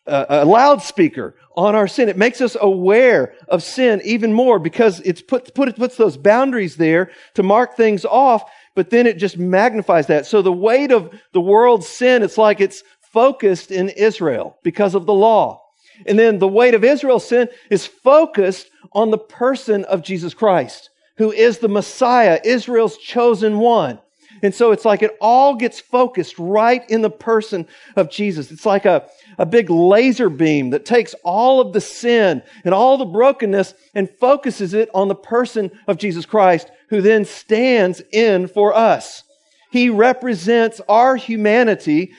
a, 0.07 0.45
loudspeaker 0.45 1.37
on 1.57 1.75
our 1.75 1.89
sin. 1.89 2.09
It 2.09 2.17
makes 2.17 2.41
us 2.41 2.57
aware 2.61 3.35
of 3.49 3.63
sin 3.63 4.01
even 4.05 4.33
more 4.33 4.59
because 4.59 5.01
it's 5.01 5.23
put, 5.23 5.55
put, 5.55 5.69
it 5.69 5.77
puts 5.77 5.97
those 5.97 6.17
boundaries 6.17 6.77
there 6.77 7.11
to 7.35 7.43
mark 7.43 7.77
things 7.77 8.05
off, 8.05 8.51
but 8.75 8.91
then 8.91 9.07
it 9.07 9.19
just 9.19 9.39
magnifies 9.39 10.07
that. 10.07 10.27
So 10.27 10.43
the 10.43 10.53
weight 10.53 10.93
of 10.93 11.13
the 11.33 11.41
world's 11.41 11.89
sin, 11.89 12.23
it's 12.23 12.39
like 12.39 12.61
it's 12.61 12.83
focused 13.13 13.71
in 13.71 13.89
Israel 13.91 14.59
because 14.63 14.95
of 14.95 15.07
the 15.07 15.15
law. 15.15 15.63
And 16.07 16.19
then 16.19 16.39
the 16.39 16.49
weight 16.49 16.75
of 16.75 16.85
Israel's 16.85 17.27
sin 17.27 17.49
is 17.71 17.87
focused 17.87 18.71
on 18.93 19.11
the 19.11 19.19
person 19.19 19.85
of 19.85 20.03
Jesus 20.03 20.35
Christ, 20.35 20.91
who 21.17 21.33
is 21.33 21.59
the 21.59 21.69
Messiah, 21.69 22.41
Israel's 22.45 22.97
chosen 22.97 23.59
one. 23.59 23.99
And 24.43 24.55
so 24.55 24.71
it's 24.73 24.85
like 24.85 25.03
it 25.03 25.17
all 25.21 25.57
gets 25.57 25.81
focused 25.81 26.39
right 26.39 26.89
in 26.89 27.03
the 27.03 27.11
person 27.11 27.67
of 27.97 28.11
Jesus. 28.11 28.51
It's 28.53 28.67
like 28.67 28.85
a, 28.85 29.09
a 29.37 29.47
big 29.47 29.71
laser 29.71 30.31
beam 30.31 30.71
that 30.71 30.85
takes 30.85 31.15
all 31.25 31.61
of 31.61 31.73
the 31.73 31.81
sin 31.81 32.43
and 32.65 32.73
all 32.73 32.99
the 32.99 33.05
brokenness 33.05 33.75
and 33.95 34.09
focuses 34.09 34.75
it 34.75 34.91
on 34.95 35.09
the 35.09 35.15
person 35.15 35.71
of 35.87 35.99
Jesus 35.99 36.25
Christ, 36.25 36.71
who 36.89 37.01
then 37.01 37.25
stands 37.25 38.01
in 38.13 38.47
for 38.47 38.75
us. 38.75 39.25
He 39.71 39.91
represents 39.91 40.81
our 40.89 41.17
humanity, 41.17 42.13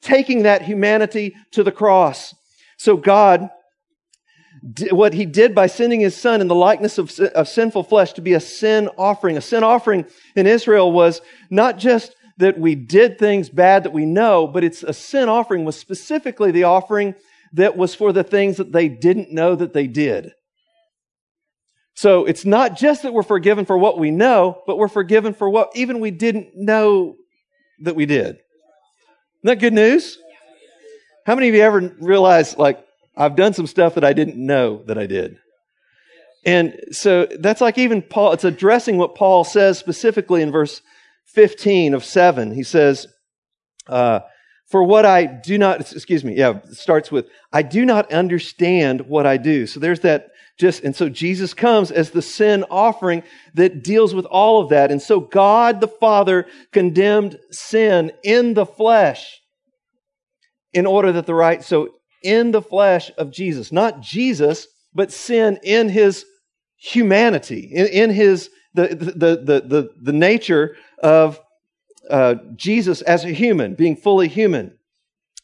taking 0.00 0.42
that 0.42 0.62
humanity 0.62 1.34
to 1.52 1.64
the 1.64 1.72
cross. 1.72 2.34
So 2.82 2.96
God 2.96 3.48
what 4.90 5.14
he 5.14 5.24
did 5.24 5.54
by 5.54 5.68
sending 5.68 6.00
his 6.00 6.16
son 6.16 6.40
in 6.40 6.48
the 6.48 6.54
likeness 6.54 6.98
of, 6.98 7.16
of 7.20 7.46
sinful 7.46 7.84
flesh 7.84 8.12
to 8.14 8.20
be 8.20 8.32
a 8.32 8.40
sin 8.40 8.88
offering. 8.98 9.36
A 9.36 9.40
sin 9.40 9.62
offering 9.62 10.04
in 10.34 10.48
Israel 10.48 10.90
was 10.90 11.20
not 11.48 11.78
just 11.78 12.16
that 12.38 12.58
we 12.58 12.74
did 12.74 13.20
things 13.20 13.48
bad 13.48 13.84
that 13.84 13.92
we 13.92 14.04
know, 14.04 14.48
but 14.48 14.64
it's 14.64 14.82
a 14.82 14.92
sin 14.92 15.28
offering 15.28 15.64
was 15.64 15.78
specifically 15.78 16.50
the 16.50 16.64
offering 16.64 17.14
that 17.52 17.76
was 17.76 17.94
for 17.94 18.12
the 18.12 18.24
things 18.24 18.56
that 18.56 18.72
they 18.72 18.88
didn't 18.88 19.32
know 19.32 19.54
that 19.54 19.72
they 19.72 19.86
did. 19.86 20.32
So 21.94 22.24
it's 22.24 22.44
not 22.44 22.76
just 22.76 23.04
that 23.04 23.12
we're 23.12 23.22
forgiven 23.22 23.64
for 23.64 23.78
what 23.78 23.96
we 23.96 24.10
know, 24.10 24.60
but 24.66 24.76
we're 24.76 24.88
forgiven 24.88 25.34
for 25.34 25.48
what 25.48 25.70
even 25.76 26.00
we 26.00 26.10
didn't 26.10 26.50
know 26.56 27.14
that 27.82 27.94
we 27.94 28.06
did. 28.06 28.26
Isn't 28.26 28.40
that 29.44 29.60
good 29.60 29.72
news? 29.72 30.18
How 31.24 31.34
many 31.34 31.48
of 31.48 31.54
you 31.54 31.62
ever 31.62 31.94
realized, 32.00 32.58
like, 32.58 32.84
I've 33.16 33.36
done 33.36 33.52
some 33.52 33.66
stuff 33.66 33.94
that 33.94 34.04
I 34.04 34.12
didn't 34.12 34.36
know 34.36 34.82
that 34.86 34.98
I 34.98 35.06
did? 35.06 35.38
And 36.44 36.78
so 36.90 37.26
that's 37.26 37.60
like 37.60 37.78
even 37.78 38.02
Paul, 38.02 38.32
it's 38.32 38.44
addressing 38.44 38.98
what 38.98 39.14
Paul 39.14 39.44
says 39.44 39.78
specifically 39.78 40.42
in 40.42 40.50
verse 40.50 40.82
15 41.26 41.94
of 41.94 42.04
7. 42.04 42.52
He 42.52 42.64
says, 42.64 43.06
uh, 43.86 44.20
For 44.70 44.82
what 44.82 45.06
I 45.06 45.26
do 45.26 45.56
not, 45.56 45.80
excuse 45.92 46.24
me, 46.24 46.36
yeah, 46.36 46.60
starts 46.70 47.12
with, 47.12 47.26
I 47.52 47.62
do 47.62 47.84
not 47.84 48.12
understand 48.12 49.02
what 49.02 49.26
I 49.26 49.36
do. 49.36 49.68
So 49.68 49.78
there's 49.78 50.00
that 50.00 50.30
just, 50.58 50.82
and 50.82 50.96
so 50.96 51.08
Jesus 51.08 51.54
comes 51.54 51.92
as 51.92 52.10
the 52.10 52.22
sin 52.22 52.64
offering 52.70 53.22
that 53.54 53.84
deals 53.84 54.12
with 54.12 54.26
all 54.26 54.60
of 54.60 54.70
that. 54.70 54.90
And 54.90 55.00
so 55.00 55.20
God 55.20 55.80
the 55.80 55.88
Father 55.88 56.46
condemned 56.72 57.38
sin 57.50 58.10
in 58.24 58.54
the 58.54 58.66
flesh 58.66 59.41
in 60.72 60.86
order 60.86 61.12
that 61.12 61.26
the 61.26 61.34
right, 61.34 61.62
so 61.62 61.90
in 62.22 62.52
the 62.52 62.62
flesh 62.62 63.10
of 63.18 63.30
Jesus, 63.30 63.72
not 63.72 64.00
Jesus, 64.00 64.66
but 64.94 65.12
sin 65.12 65.58
in 65.62 65.88
his 65.88 66.24
humanity, 66.76 67.70
in, 67.72 67.86
in 67.86 68.10
his, 68.10 68.50
the, 68.74 68.88
the, 68.88 69.36
the, 69.36 69.60
the, 69.66 69.90
the 70.00 70.12
nature 70.12 70.76
of 71.02 71.40
uh, 72.10 72.34
Jesus 72.56 73.02
as 73.02 73.24
a 73.24 73.30
human, 73.30 73.74
being 73.74 73.96
fully 73.96 74.28
human. 74.28 74.76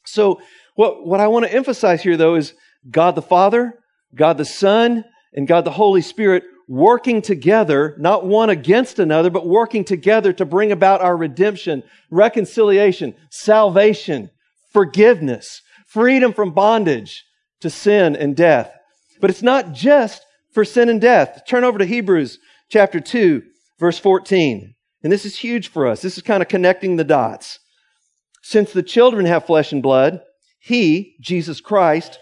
So, 0.05 0.41
what, 0.75 1.07
what 1.07 1.21
I 1.21 1.29
want 1.29 1.45
to 1.45 1.53
emphasize 1.53 2.03
here, 2.03 2.17
though, 2.17 2.37
is 2.37 2.55
God 2.89 3.15
the 3.15 3.23
Father, 3.23 3.75
God 4.15 4.39
the 4.39 4.45
Son, 4.45 5.05
and 5.33 5.47
God 5.47 5.65
the 5.65 5.71
Holy 5.71 6.03
Spirit 6.03 6.45
working 6.69 7.23
together, 7.23 7.97
not 7.99 8.27
one 8.27 8.51
against 8.51 8.99
another, 8.99 9.31
but 9.31 9.47
working 9.47 9.85
together 9.85 10.33
to 10.35 10.45
bring 10.45 10.71
about 10.71 11.01
our 11.01 11.17
redemption, 11.17 11.83
reconciliation, 12.11 13.15
salvation, 13.31 14.31
forgiveness, 14.71 15.63
freedom 15.87 16.33
from 16.33 16.53
bondage 16.53 17.25
to 17.61 17.71
sin 17.71 18.15
and 18.17 18.37
death. 18.37 18.73
But 19.21 19.31
it's 19.31 19.43
not 19.43 19.73
just 19.73 20.25
for 20.53 20.65
sin 20.65 20.89
and 20.89 21.01
death. 21.01 21.43
Turn 21.47 21.65
over 21.65 21.79
to 21.79 21.85
Hebrews 21.85 22.39
chapter 22.69 23.01
2, 23.01 23.43
verse 23.79 23.99
14. 23.99 24.75
And 25.03 25.13
this 25.13 25.25
is 25.25 25.39
huge 25.39 25.69
for 25.69 25.87
us. 25.87 26.03
This 26.03 26.17
is 26.17 26.23
kind 26.23 26.43
of 26.43 26.49
connecting 26.49 26.97
the 26.97 27.05
dots. 27.05 27.59
Since 28.43 28.73
the 28.73 28.83
children 28.83 29.27
have 29.27 29.47
flesh 29.47 29.73
and 29.73 29.83
blood, 29.83 30.21
he, 30.59 31.17
Jesus 31.21 31.61
Christ, 31.61 32.19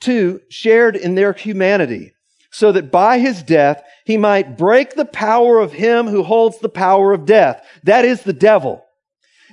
too, 0.00 0.40
shared 0.48 0.96
in 0.96 1.14
their 1.14 1.32
humanity, 1.32 2.12
so 2.50 2.72
that 2.72 2.90
by 2.90 3.18
his 3.18 3.42
death 3.42 3.82
he 4.04 4.16
might 4.16 4.58
break 4.58 4.94
the 4.94 5.04
power 5.04 5.58
of 5.58 5.72
him 5.72 6.08
who 6.08 6.22
holds 6.22 6.58
the 6.58 6.68
power 6.68 7.12
of 7.12 7.26
death. 7.26 7.64
That 7.84 8.04
is 8.04 8.22
the 8.22 8.32
devil. 8.32 8.84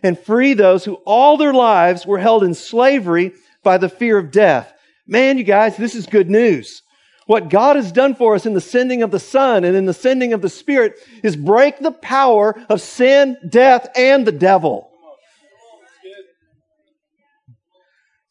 And 0.04 0.18
free 0.18 0.54
those 0.54 0.86
who 0.86 0.96
all 1.06 1.38
their 1.38 1.54
lives 1.54 2.06
were 2.06 2.20
held 2.20 2.44
in 2.44 2.54
slavery 2.54 3.34
by 3.63 3.77
the 3.77 3.89
fear 3.89 4.18
of 4.18 4.32
death. 4.32 4.74
Man, 5.06 5.38
you 5.38 5.44
guys, 5.44 5.77
this 5.77 5.96
is 5.96 6.06
good 6.06 6.30
news. 6.30 6.82
What 7.27 7.50
God 7.50 7.75
has 7.75 7.92
done 7.92 8.16
for 8.16 8.36
us 8.36 8.46
in 8.46 8.54
the 8.54 8.62
sending 8.62 9.04
of 9.04 9.12
the 9.12 9.20
Son 9.20 9.63
and 9.66 9.75
in 9.75 9.86
the 9.86 9.94
sending 9.94 10.32
of 10.32 10.42
the 10.42 10.50
Spirit 10.50 10.98
is 11.24 11.36
break 11.36 11.80
the 11.80 11.92
power 11.92 12.56
of 12.70 12.82
sin, 12.82 13.38
death, 13.50 13.88
and 13.96 14.25
the 14.25 14.32
devil. 14.32 14.92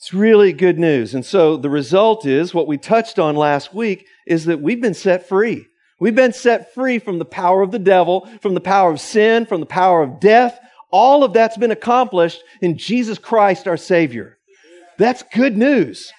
It's 0.06 0.14
really 0.14 0.52
good 0.52 0.78
news. 0.78 1.14
And 1.14 1.26
so 1.26 1.56
the 1.56 1.68
result 1.68 2.26
is 2.26 2.54
what 2.54 2.68
we 2.68 2.78
touched 2.78 3.18
on 3.18 3.34
last 3.34 3.74
week 3.74 4.06
is 4.24 4.44
that 4.44 4.60
we've 4.60 4.80
been 4.80 4.94
set 4.94 5.28
free. 5.28 5.66
We've 5.98 6.14
been 6.14 6.32
set 6.32 6.72
free 6.74 6.98
from 6.98 7.18
the 7.18 7.24
power 7.24 7.60
of 7.60 7.72
the 7.72 7.78
devil, 7.78 8.28
from 8.40 8.54
the 8.54 8.60
power 8.60 8.92
of 8.92 9.00
sin, 9.00 9.46
from 9.46 9.60
the 9.60 9.66
power 9.66 10.02
of 10.02 10.20
death. 10.20 10.60
All 10.96 11.24
of 11.24 11.32
that's 11.32 11.58
been 11.58 11.70
accomplished 11.70 12.42
in 12.62 12.78
Jesus 12.78 13.18
Christ, 13.18 13.68
our 13.68 13.76
Savior. 13.76 14.38
That's 14.98 15.22
good 15.34 15.56
news. 15.56 16.10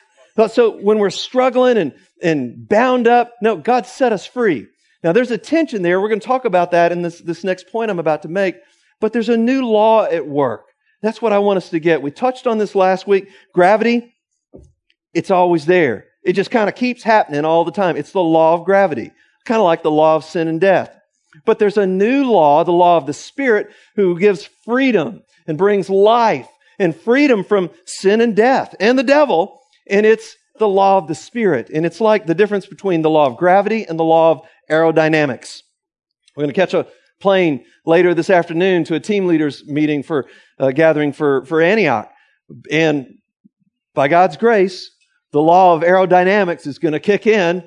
So 0.51 0.77
when 0.77 0.99
we're 0.99 1.09
struggling 1.09 1.77
and 1.77 1.93
and 2.21 2.67
bound 2.67 3.07
up. 3.07 3.33
No, 3.41 3.57
God 3.57 3.85
set 3.85 4.11
us 4.13 4.25
free. 4.25 4.67
Now 5.03 5.11
there's 5.11 5.31
a 5.31 5.37
tension 5.37 5.81
there. 5.81 6.01
We're 6.01 6.09
going 6.09 6.19
to 6.19 6.27
talk 6.27 6.45
about 6.45 6.71
that 6.71 6.91
in 6.91 7.01
this, 7.01 7.19
this 7.19 7.43
next 7.43 7.69
point 7.71 7.91
I'm 7.91 7.99
about 7.99 8.23
to 8.23 8.27
make. 8.27 8.55
But 8.99 9.13
there's 9.13 9.29
a 9.29 9.37
new 9.37 9.65
law 9.65 10.05
at 10.05 10.27
work. 10.27 10.65
That's 11.01 11.21
what 11.21 11.33
I 11.33 11.39
want 11.39 11.57
us 11.57 11.69
to 11.69 11.79
get. 11.79 12.01
We 12.01 12.11
touched 12.11 12.47
on 12.47 12.57
this 12.57 12.73
last 12.73 13.07
week. 13.07 13.29
Gravity, 13.53 14.13
it's 15.13 15.29
always 15.29 15.65
there. 15.65 16.05
It 16.23 16.33
just 16.33 16.51
kind 16.51 16.67
of 16.67 16.75
keeps 16.75 17.03
happening 17.03 17.45
all 17.45 17.63
the 17.63 17.71
time. 17.71 17.95
It's 17.95 18.11
the 18.11 18.23
law 18.23 18.55
of 18.55 18.65
gravity, 18.65 19.11
kind 19.45 19.59
of 19.59 19.65
like 19.65 19.83
the 19.83 19.91
law 19.91 20.15
of 20.15 20.25
sin 20.25 20.47
and 20.47 20.59
death. 20.59 20.97
But 21.45 21.59
there's 21.59 21.77
a 21.77 21.87
new 21.87 22.25
law, 22.25 22.63
the 22.63 22.71
law 22.71 22.97
of 22.97 23.05
the 23.05 23.13
Spirit, 23.13 23.67
who 23.95 24.19
gives 24.19 24.49
freedom 24.65 25.23
and 25.47 25.57
brings 25.57 25.89
life 25.89 26.47
and 26.79 26.95
freedom 26.95 27.43
from 27.43 27.69
sin 27.85 28.21
and 28.21 28.35
death 28.35 28.75
and 28.79 28.97
the 28.97 29.03
devil. 29.03 29.59
And 29.89 30.05
it's 30.05 30.35
the 30.59 30.67
law 30.67 30.97
of 30.97 31.07
the 31.07 31.15
Spirit. 31.15 31.69
And 31.73 31.85
it's 31.85 32.01
like 32.01 32.25
the 32.25 32.35
difference 32.35 32.65
between 32.65 33.01
the 33.01 33.09
law 33.09 33.27
of 33.27 33.37
gravity 33.37 33.85
and 33.85 33.99
the 33.99 34.03
law 34.03 34.31
of 34.31 34.41
aerodynamics. 34.69 35.61
We're 36.35 36.43
going 36.43 36.53
to 36.53 36.59
catch 36.59 36.73
a 36.73 36.87
plane 37.19 37.65
later 37.85 38.13
this 38.13 38.29
afternoon 38.29 38.83
to 38.85 38.95
a 38.95 38.99
team 38.99 39.25
leaders 39.25 39.65
meeting 39.65 40.03
for 40.03 40.27
uh, 40.59 40.71
gathering 40.71 41.13
for, 41.13 41.45
for 41.45 41.61
Antioch. 41.61 42.11
And 42.71 43.17
by 43.93 44.07
God's 44.07 44.37
grace, 44.37 44.91
the 45.31 45.41
law 45.41 45.75
of 45.75 45.81
aerodynamics 45.81 46.67
is 46.67 46.79
going 46.79 46.93
to 46.93 46.99
kick 46.99 47.27
in 47.27 47.63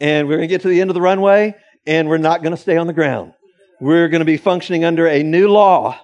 and 0.00 0.26
we're 0.28 0.36
going 0.36 0.48
to 0.48 0.52
get 0.52 0.62
to 0.62 0.68
the 0.68 0.80
end 0.80 0.90
of 0.90 0.94
the 0.94 1.00
runway 1.00 1.54
and 1.90 2.08
we're 2.08 2.18
not 2.18 2.40
going 2.40 2.54
to 2.54 2.62
stay 2.62 2.76
on 2.76 2.86
the 2.86 2.92
ground. 2.92 3.34
We're 3.80 4.06
going 4.06 4.20
to 4.20 4.24
be 4.24 4.36
functioning 4.36 4.84
under 4.84 5.08
a 5.08 5.24
new 5.24 5.48
law. 5.48 5.98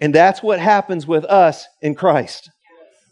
And 0.00 0.14
that's 0.14 0.42
what 0.42 0.58
happens 0.58 1.06
with 1.06 1.26
us 1.26 1.66
in 1.82 1.94
Christ. 1.94 2.50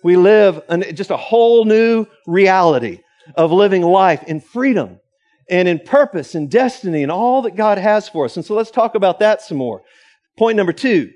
We 0.03 0.17
live 0.17 0.63
an, 0.71 0.85
just 0.95 1.11
a 1.11 1.19
whole 1.19 1.67
new 1.67 2.07
reality 2.27 3.01
of 3.35 3.53
living 3.53 3.83
life 3.83 4.23
in 4.23 4.41
freedom 4.41 5.01
and 5.51 5.69
in 5.69 5.81
purpose 5.81 6.35
and 6.35 6.51
destiny 6.51 7.03
and 7.03 7.13
all 7.13 7.43
that 7.43 7.57
God 7.57 7.77
has 7.77 8.09
for 8.09 8.25
us. 8.25 8.37
And 8.37 8.45
so 8.45 8.55
let's 8.55 8.71
talk 8.71 8.95
about 8.95 9.19
that 9.19 9.43
some 9.43 9.59
more. 9.59 9.83
Point 10.39 10.57
number 10.57 10.73
two. 10.73 11.11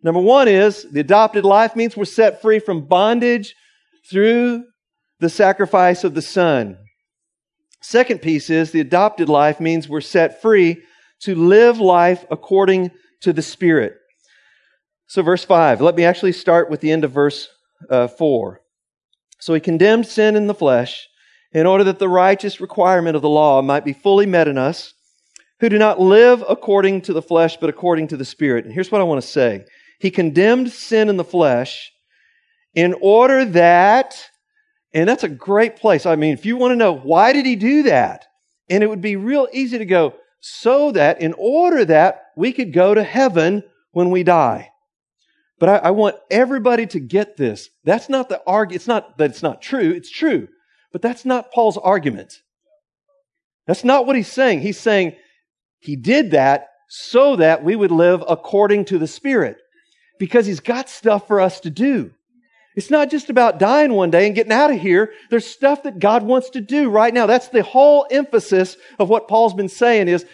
Number 0.00 0.20
one 0.20 0.46
is 0.46 0.86
the 0.92 1.00
adopted 1.00 1.44
life 1.44 1.74
means 1.74 1.96
we're 1.96 2.04
set 2.04 2.40
free 2.40 2.60
from 2.60 2.86
bondage 2.86 3.56
through 4.08 4.62
the 5.18 5.28
sacrifice 5.28 6.04
of 6.04 6.14
the 6.14 6.22
Son. 6.22 6.78
Second 7.82 8.22
piece 8.22 8.50
is 8.50 8.70
the 8.70 8.80
adopted 8.80 9.28
life 9.28 9.60
means 9.60 9.88
we're 9.88 10.00
set 10.00 10.42
free 10.42 10.82
to 11.20 11.34
live 11.34 11.78
life 11.78 12.24
according 12.30 12.90
to 13.22 13.32
the 13.32 13.42
Spirit. 13.42 13.94
So, 15.06 15.22
verse 15.22 15.44
5, 15.44 15.80
let 15.80 15.94
me 15.94 16.04
actually 16.04 16.32
start 16.32 16.68
with 16.68 16.80
the 16.80 16.90
end 16.90 17.04
of 17.04 17.12
verse 17.12 17.48
uh, 17.88 18.08
4. 18.08 18.60
So 19.38 19.54
he 19.54 19.60
condemned 19.60 20.06
sin 20.06 20.36
in 20.36 20.46
the 20.46 20.54
flesh 20.54 21.08
in 21.52 21.66
order 21.66 21.84
that 21.84 21.98
the 21.98 22.08
righteous 22.08 22.60
requirement 22.60 23.16
of 23.16 23.22
the 23.22 23.28
law 23.28 23.62
might 23.62 23.84
be 23.84 23.92
fully 23.92 24.26
met 24.26 24.48
in 24.48 24.58
us 24.58 24.94
who 25.60 25.68
do 25.68 25.78
not 25.78 26.00
live 26.00 26.44
according 26.48 27.02
to 27.02 27.12
the 27.12 27.22
flesh 27.22 27.56
but 27.56 27.70
according 27.70 28.08
to 28.08 28.16
the 28.16 28.24
Spirit. 28.24 28.64
And 28.64 28.74
here's 28.74 28.90
what 28.90 29.00
I 29.00 29.04
want 29.04 29.22
to 29.22 29.26
say 29.26 29.64
He 30.00 30.10
condemned 30.10 30.70
sin 30.70 31.08
in 31.08 31.16
the 31.16 31.24
flesh 31.24 31.92
in 32.74 32.94
order 33.00 33.44
that, 33.44 34.30
and 34.94 35.08
that's 35.08 35.24
a 35.24 35.28
great 35.28 35.76
place. 35.76 36.06
I 36.06 36.16
mean, 36.16 36.32
if 36.32 36.46
you 36.46 36.56
want 36.56 36.72
to 36.72 36.76
know 36.76 36.92
why 36.92 37.32
did 37.32 37.46
he 37.46 37.56
do 37.56 37.84
that? 37.84 38.26
And 38.68 38.82
it 38.82 38.88
would 38.88 39.00
be 39.00 39.16
real 39.16 39.48
easy 39.52 39.78
to 39.78 39.84
go, 39.84 40.14
so 40.40 40.92
that 40.92 41.20
in 41.20 41.34
order 41.38 41.84
that 41.84 42.26
we 42.36 42.52
could 42.52 42.72
go 42.72 42.94
to 42.94 43.02
heaven 43.02 43.62
when 43.92 44.10
we 44.10 44.22
die. 44.22 44.70
But 45.58 45.68
I, 45.68 45.76
I 45.76 45.90
want 45.92 46.16
everybody 46.30 46.86
to 46.88 47.00
get 47.00 47.36
this. 47.36 47.70
That's 47.84 48.08
not 48.08 48.28
the 48.28 48.42
argument. 48.46 48.76
It's 48.76 48.86
not 48.86 49.18
that 49.18 49.30
it's 49.30 49.42
not 49.42 49.62
true. 49.62 49.90
It's 49.90 50.10
true. 50.10 50.48
But 50.92 51.02
that's 51.02 51.24
not 51.24 51.52
Paul's 51.52 51.78
argument. 51.78 52.34
That's 53.66 53.84
not 53.84 54.06
what 54.06 54.16
he's 54.16 54.30
saying. 54.30 54.60
He's 54.60 54.78
saying 54.78 55.16
he 55.78 55.96
did 55.96 56.32
that 56.32 56.68
so 56.88 57.36
that 57.36 57.64
we 57.64 57.74
would 57.74 57.90
live 57.90 58.22
according 58.28 58.84
to 58.86 58.98
the 58.98 59.06
Spirit. 59.06 59.58
Because 60.18 60.46
he's 60.46 60.60
got 60.60 60.88
stuff 60.88 61.26
for 61.26 61.40
us 61.40 61.60
to 61.60 61.70
do. 61.70 62.12
It's 62.76 62.90
not 62.90 63.10
just 63.10 63.30
about 63.30 63.58
dying 63.58 63.94
one 63.94 64.10
day 64.10 64.26
and 64.26 64.34
getting 64.34 64.52
out 64.52 64.70
of 64.70 64.78
here. 64.78 65.12
There's 65.30 65.46
stuff 65.46 65.82
that 65.84 65.98
God 65.98 66.22
wants 66.22 66.50
to 66.50 66.60
do 66.60 66.90
right 66.90 67.12
now. 67.12 67.26
That's 67.26 67.48
the 67.48 67.62
whole 67.62 68.06
emphasis 68.10 68.76
of 68.98 69.08
what 69.08 69.28
Paul's 69.28 69.54
been 69.54 69.68
saying 69.68 70.08
is 70.08 70.26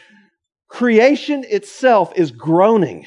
creation 0.69 1.45
itself 1.49 2.13
is 2.17 2.31
groaning 2.33 3.07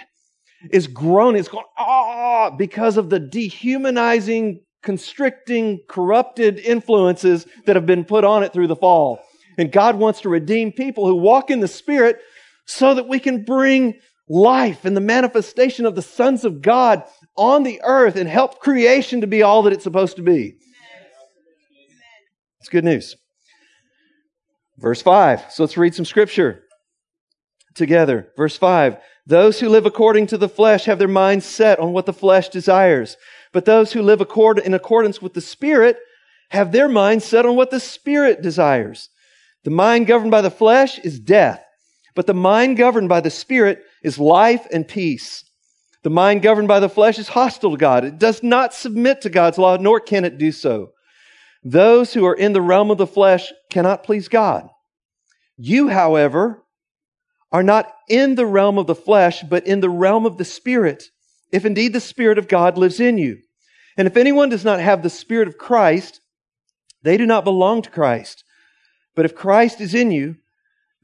is 0.72 0.88
groaning. 0.88 1.40
It's 1.40 1.50
going, 1.50 1.66
ah, 1.78 2.50
because 2.52 2.98
of 2.98 3.10
the 3.10 3.20
dehumanizing, 3.20 4.62
constricting, 4.84 5.80
corrupted 5.88 6.60
influences 6.60 7.46
that 7.66 7.76
have 7.76 7.86
been 7.86 8.06
put 8.06 8.24
on 8.24 8.44
it 8.44 8.54
through 8.54 8.68
the 8.68 8.76
fall. 8.76 9.20
And 9.58 9.72
God 9.72 9.96
wants 9.96 10.22
to 10.22 10.30
redeem 10.30 10.72
people 10.72 11.08
who 11.08 11.16
walk 11.16 11.50
in 11.50 11.60
the 11.60 11.68
Spirit 11.68 12.20
so 12.66 12.94
that 12.94 13.08
we 13.08 13.20
can 13.20 13.44
bring 13.44 14.00
life 14.28 14.86
and 14.86 14.98
the 14.98 15.02
manifestation 15.02 15.86
of 15.86 15.96
the 15.96 16.02
sons 16.02 16.46
of 16.46 16.62
God 16.62 17.04
on 17.38 17.64
the 17.64 17.82
earth 17.84 18.16
and 18.16 18.30
help 18.30 18.60
creation 18.60 19.22
to 19.22 19.28
be 19.28 19.44
all 19.44 19.64
that 19.64 19.74
it's 19.74 19.84
supposed 19.84 20.16
to 20.18 20.22
be. 20.22 20.58
It's 22.60 22.70
good 22.70 22.84
news. 22.84 23.16
Verse 24.78 25.02
5. 25.02 25.52
So 25.52 25.64
let's 25.64 25.78
read 25.78 25.96
some 25.96 26.06
scripture 26.06 26.64
together. 27.76 28.30
Verse 28.36 28.58
5. 28.58 28.98
Those 29.28 29.60
who 29.60 29.70
live 29.70 29.86
according 29.86 30.28
to 30.28 30.38
the 30.38 30.50
flesh 30.50 30.86
have 30.86 31.00
their 31.00 31.08
minds 31.08 31.46
set 31.46 31.80
on 31.80 31.94
what 31.94 32.06
the 32.06 32.14
flesh 32.14 32.50
desires. 32.50 33.18
But 33.54 33.66
those 33.66 33.94
who 33.94 34.02
live 34.02 34.22
accord- 34.22 34.60
in 34.60 34.74
accordance 34.74 35.22
with 35.22 35.34
the 35.34 35.42
Spirit 35.42 35.98
have 36.50 36.72
their 36.72 36.90
minds 36.90 37.26
set 37.26 37.46
on 37.46 37.56
what 37.56 37.72
the 37.72 37.80
Spirit 37.80 38.42
desires. 38.42 39.10
The 39.64 39.72
mind 39.72 40.08
governed 40.08 40.32
by 40.32 40.42
the 40.42 40.52
flesh 40.52 41.00
is 41.00 41.20
death, 41.20 41.64
but 42.16 42.28
the 42.28 42.34
mind 42.34 42.78
governed 42.78 43.10
by 43.10 43.22
the 43.22 43.32
Spirit 43.32 43.84
is 44.04 44.20
life 44.20 44.68
and 44.72 44.88
peace. 44.88 45.45
The 46.06 46.12
mind 46.12 46.44
governed 46.44 46.68
by 46.68 46.80
the 46.80 46.88
flesh 46.88 47.18
is 47.18 47.30
hostile 47.30 47.72
to 47.72 47.78
God. 47.78 48.06
It 48.06 48.20
does 48.20 48.44
not 48.44 48.76
submit 48.76 49.22
to 49.22 49.30
God's 49.32 49.58
law, 49.58 49.76
nor 49.78 50.00
can 50.00 50.24
it 50.24 50.38
do 50.38 50.52
so. 50.52 50.92
Those 51.64 52.14
who 52.14 52.28
are 52.28 52.36
in 52.36 52.54
the 52.54 52.62
realm 52.62 52.92
of 52.92 53.00
the 53.00 53.08
flesh 53.08 53.52
cannot 53.72 54.04
please 54.04 54.28
God. 54.28 54.70
You, 55.58 55.88
however, 55.88 56.64
are 57.52 57.64
not 57.64 57.92
in 58.08 58.36
the 58.36 58.46
realm 58.46 58.78
of 58.78 58.86
the 58.86 58.94
flesh, 58.94 59.42
but 59.50 59.66
in 59.66 59.80
the 59.80 59.90
realm 59.90 60.28
of 60.28 60.38
the 60.38 60.46
Spirit, 60.46 61.06
if 61.52 61.66
indeed 61.66 61.92
the 61.92 62.00
Spirit 62.00 62.38
of 62.38 62.48
God 62.48 62.78
lives 62.78 63.00
in 63.00 63.18
you. 63.18 63.40
And 63.98 64.08
if 64.08 64.16
anyone 64.16 64.50
does 64.50 64.64
not 64.64 64.80
have 64.80 65.02
the 65.02 65.10
Spirit 65.10 65.48
of 65.48 65.58
Christ, 65.58 66.22
they 67.02 67.18
do 67.18 67.26
not 67.26 67.44
belong 67.44 67.82
to 67.82 67.90
Christ. 67.90 68.44
But 69.16 69.26
if 69.26 69.34
Christ 69.34 69.82
is 69.82 69.96
in 69.96 70.12
you, 70.12 70.36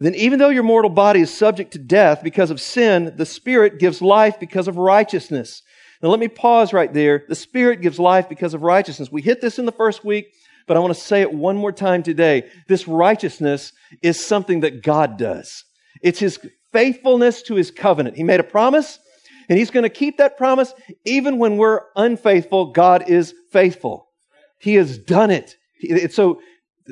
then 0.06 0.16
even 0.16 0.40
though 0.40 0.50
your 0.50 0.64
mortal 0.64 0.90
body 0.90 1.22
is 1.22 1.34
subject 1.34 1.72
to 1.74 1.80
death 1.80 2.24
because 2.24 2.52
of 2.52 2.62
sin, 2.62 3.14
the 3.16 3.26
Spirit 3.26 3.80
gives 3.80 4.02
life 4.02 4.40
because 4.40 4.68
of 4.68 4.78
righteousness. 4.78 5.62
Now 6.02 6.10
let 6.10 6.20
me 6.20 6.28
pause 6.28 6.74
right 6.74 6.92
there. 6.94 7.26
The 7.28 7.36
Spirit 7.36 7.82
gives 7.82 8.00
life 8.00 8.28
because 8.28 8.54
of 8.54 8.64
righteousness. 8.64 9.12
We 9.12 9.22
hit 9.22 9.42
this 9.42 9.60
in 9.60 9.66
the 9.66 9.72
first 9.72 10.04
week 10.04 10.34
but 10.68 10.78
I 10.78 10.80
want 10.80 10.94
to 10.94 11.00
say 11.00 11.22
it 11.22 11.34
one 11.34 11.58
more 11.58 11.72
time 11.72 12.04
today. 12.04 12.50
This 12.68 12.88
righteousness 12.88 13.74
is 14.02 14.24
something 14.26 14.62
that 14.62 14.84
God 14.84 15.18
does. 15.18 15.66
It's 16.02 16.20
His 16.20 16.40
faithfulness 16.72 17.42
to 17.44 17.56
His 17.56 17.72
covenant. 17.72 18.16
He 18.16 18.24
made 18.24 18.40
a 18.40 18.44
promise, 18.44 19.00
and 19.50 19.58
He's 19.58 19.72
going 19.72 19.84
to 19.84 19.90
keep 19.90 20.18
that 20.18 20.38
promise 20.38 20.74
even 21.06 21.38
when 21.38 21.58
we're 21.58 21.82
unfaithful. 21.96 22.72
God 22.72 23.10
is 23.10 23.34
faithful. 23.52 24.08
He 24.60 24.76
has 24.76 24.98
done 24.98 25.32
it. 25.32 25.58
So, 26.12 26.42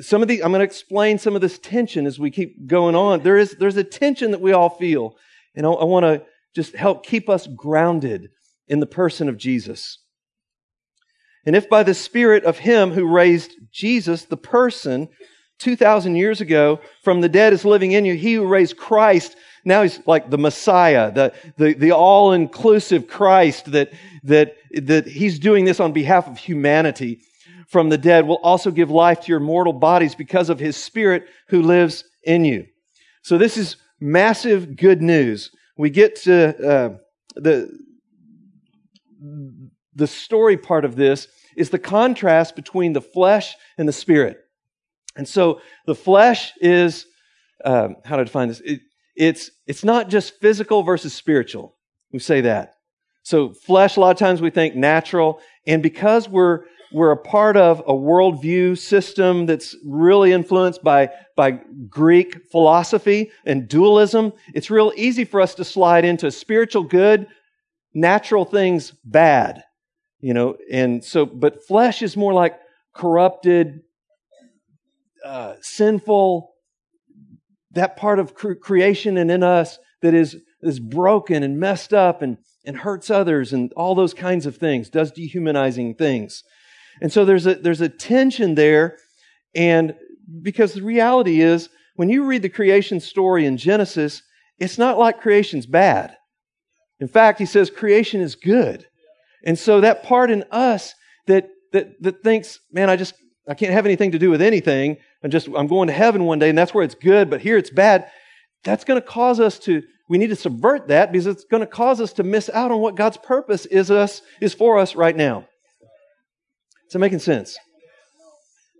some 0.00 0.22
of 0.22 0.28
the, 0.28 0.42
I'm 0.42 0.50
going 0.50 0.60
to 0.60 0.64
explain 0.64 1.18
some 1.18 1.34
of 1.34 1.40
this 1.40 1.58
tension 1.58 2.06
as 2.06 2.18
we 2.18 2.30
keep 2.30 2.66
going 2.66 2.94
on. 2.94 3.22
There 3.22 3.36
is, 3.36 3.56
there's 3.58 3.76
a 3.76 3.84
tension 3.84 4.30
that 4.30 4.40
we 4.40 4.52
all 4.52 4.70
feel. 4.70 5.16
And 5.54 5.66
I, 5.66 5.70
I 5.70 5.84
want 5.84 6.04
to 6.04 6.22
just 6.54 6.74
help 6.74 7.04
keep 7.04 7.28
us 7.28 7.46
grounded 7.46 8.30
in 8.68 8.80
the 8.80 8.86
person 8.86 9.28
of 9.28 9.36
Jesus. 9.36 9.98
And 11.46 11.56
if 11.56 11.68
by 11.68 11.82
the 11.82 11.94
Spirit 11.94 12.44
of 12.44 12.58
Him 12.58 12.90
who 12.90 13.06
raised 13.06 13.52
Jesus, 13.72 14.24
the 14.24 14.36
person, 14.36 15.08
2,000 15.58 16.16
years 16.16 16.40
ago, 16.40 16.80
from 17.02 17.20
the 17.20 17.28
dead 17.28 17.52
is 17.52 17.64
living 17.64 17.92
in 17.92 18.04
you, 18.04 18.14
He 18.14 18.34
who 18.34 18.46
raised 18.46 18.76
Christ, 18.76 19.36
now 19.64 19.82
He's 19.82 20.00
like 20.06 20.30
the 20.30 20.38
Messiah, 20.38 21.12
the, 21.12 21.34
the, 21.56 21.74
the 21.74 21.92
all 21.92 22.32
inclusive 22.32 23.08
Christ 23.08 23.72
that, 23.72 23.92
that, 24.24 24.56
that 24.72 25.06
He's 25.06 25.38
doing 25.38 25.64
this 25.64 25.80
on 25.80 25.92
behalf 25.92 26.28
of 26.28 26.38
humanity 26.38 27.22
from 27.70 27.88
the 27.88 27.98
dead, 27.98 28.26
will 28.26 28.40
also 28.42 28.70
give 28.70 28.90
life 28.90 29.20
to 29.22 29.28
your 29.28 29.40
mortal 29.40 29.72
bodies 29.72 30.14
because 30.14 30.50
of 30.50 30.58
His 30.58 30.76
Spirit 30.76 31.24
who 31.48 31.62
lives 31.62 32.04
in 32.24 32.44
you. 32.44 32.66
So 33.22 33.38
this 33.38 33.56
is 33.56 33.76
massive 34.00 34.76
good 34.76 35.00
news. 35.00 35.50
We 35.76 35.90
get 35.90 36.16
to 36.22 36.68
uh, 36.68 36.96
the 37.36 37.70
the 39.94 40.06
story 40.06 40.56
part 40.56 40.84
of 40.84 40.96
this 40.96 41.28
is 41.56 41.70
the 41.70 41.78
contrast 41.78 42.56
between 42.56 42.92
the 42.92 43.00
flesh 43.00 43.54
and 43.78 43.86
the 43.88 43.92
spirit. 43.92 44.38
And 45.16 45.28
so 45.28 45.60
the 45.86 45.94
flesh 45.94 46.52
is, 46.60 47.06
um, 47.64 47.96
how 48.04 48.16
to 48.16 48.24
define 48.24 48.48
this? 48.48 48.60
It, 48.60 48.80
it's, 49.16 49.50
it's 49.66 49.84
not 49.84 50.08
just 50.08 50.40
physical 50.40 50.82
versus 50.82 51.12
spiritual. 51.12 51.76
We 52.12 52.18
say 52.18 52.40
that. 52.42 52.74
So 53.22 53.52
flesh, 53.52 53.96
a 53.96 54.00
lot 54.00 54.12
of 54.12 54.16
times 54.16 54.40
we 54.40 54.50
think 54.50 54.74
natural. 54.74 55.40
And 55.66 55.82
because 55.82 56.28
we're, 56.28 56.60
we're 56.92 57.12
a 57.12 57.16
part 57.16 57.56
of 57.56 57.80
a 57.80 57.92
worldview 57.92 58.76
system 58.76 59.46
that's 59.46 59.76
really 59.84 60.32
influenced 60.32 60.82
by, 60.82 61.10
by 61.36 61.60
Greek 61.88 62.50
philosophy 62.50 63.30
and 63.46 63.68
dualism, 63.68 64.32
it's 64.54 64.70
real 64.70 64.92
easy 64.96 65.24
for 65.24 65.40
us 65.40 65.54
to 65.56 65.64
slide 65.64 66.04
into 66.04 66.30
spiritual 66.30 66.82
good, 66.82 67.26
natural 67.94 68.44
things 68.44 68.92
bad. 69.04 69.62
You 70.20 70.34
know, 70.34 70.56
and 70.70 71.02
so, 71.02 71.24
but 71.24 71.64
flesh 71.66 72.02
is 72.02 72.16
more 72.16 72.34
like 72.34 72.58
corrupted, 72.94 73.80
uh, 75.24 75.54
sinful, 75.62 76.50
that 77.72 77.96
part 77.96 78.18
of 78.18 78.34
cre- 78.34 78.54
creation 78.54 79.16
and 79.16 79.30
in 79.30 79.42
us 79.42 79.78
that 80.02 80.12
is, 80.12 80.36
is 80.60 80.80
broken 80.80 81.42
and 81.42 81.58
messed 81.58 81.94
up 81.94 82.20
and, 82.20 82.38
and 82.66 82.78
hurts 82.78 83.10
others 83.10 83.52
and 83.52 83.72
all 83.74 83.94
those 83.94 84.12
kinds 84.12 84.44
of 84.44 84.56
things, 84.56 84.90
does 84.90 85.12
dehumanizing 85.12 85.94
things. 85.94 86.42
And 87.00 87.12
so 87.12 87.24
there's 87.24 87.46
a, 87.46 87.54
there's 87.54 87.80
a 87.80 87.88
tension 87.88 88.54
there. 88.54 88.98
And 89.54 89.94
because 90.42 90.74
the 90.74 90.82
reality 90.82 91.40
is, 91.40 91.68
when 91.96 92.08
you 92.08 92.24
read 92.24 92.42
the 92.42 92.48
creation 92.48 93.00
story 93.00 93.46
in 93.46 93.56
Genesis, 93.56 94.22
it's 94.58 94.78
not 94.78 94.98
like 94.98 95.20
creation's 95.20 95.66
bad. 95.66 96.16
In 97.00 97.08
fact, 97.08 97.38
he 97.38 97.46
says 97.46 97.70
creation 97.70 98.20
is 98.20 98.34
good. 98.34 98.86
And 99.44 99.58
so 99.58 99.80
that 99.80 100.02
part 100.02 100.30
in 100.30 100.44
us 100.50 100.94
that, 101.26 101.48
that, 101.72 102.02
that 102.02 102.22
thinks, 102.22 102.60
man, 102.72 102.90
I 102.90 102.96
just, 102.96 103.14
I 103.48 103.54
can't 103.54 103.72
have 103.72 103.86
anything 103.86 104.12
to 104.12 104.18
do 104.18 104.30
with 104.30 104.42
anything. 104.42 104.98
I'm 105.24 105.30
just, 105.30 105.48
I'm 105.56 105.66
going 105.66 105.88
to 105.88 105.94
heaven 105.94 106.24
one 106.24 106.38
day 106.38 106.50
and 106.50 106.58
that's 106.58 106.74
where 106.74 106.84
it's 106.84 106.94
good, 106.94 107.30
but 107.30 107.40
here 107.40 107.56
it's 107.56 107.70
bad. 107.70 108.10
That's 108.64 108.84
going 108.84 109.00
to 109.00 109.06
cause 109.06 109.40
us 109.40 109.58
to, 109.60 109.82
we 110.08 110.18
need 110.18 110.28
to 110.28 110.36
subvert 110.36 110.88
that 110.88 111.12
because 111.12 111.26
it's 111.26 111.44
going 111.44 111.62
to 111.62 111.66
cause 111.66 112.00
us 112.00 112.12
to 112.14 112.22
miss 112.22 112.50
out 112.50 112.70
on 112.70 112.80
what 112.80 112.96
God's 112.96 113.16
purpose 113.16 113.64
is 113.66 113.90
us, 113.90 114.22
is 114.40 114.54
for 114.54 114.78
us 114.78 114.94
right 114.94 115.16
now. 115.16 115.46
Is 116.90 116.94
that 116.94 116.98
making 116.98 117.20
sense? 117.20 117.56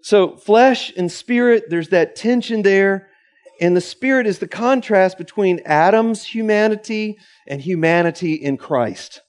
So 0.03 0.37
flesh 0.37 0.93
and 0.97 1.13
spirit, 1.13 1.67
there's 1.71 1.91
that 1.91 2.17
tension 2.17 2.63
there. 2.63 3.07
And 3.61 3.77
the 3.77 3.81
spirit 3.81 4.27
is 4.27 4.41
the 4.41 4.49
contrast 4.49 5.17
between 5.17 5.61
Adam's 5.65 6.25
humanity 6.25 7.19
and 7.47 7.61
humanity 7.61 8.35
in 8.35 8.57
Christ. 8.57 9.21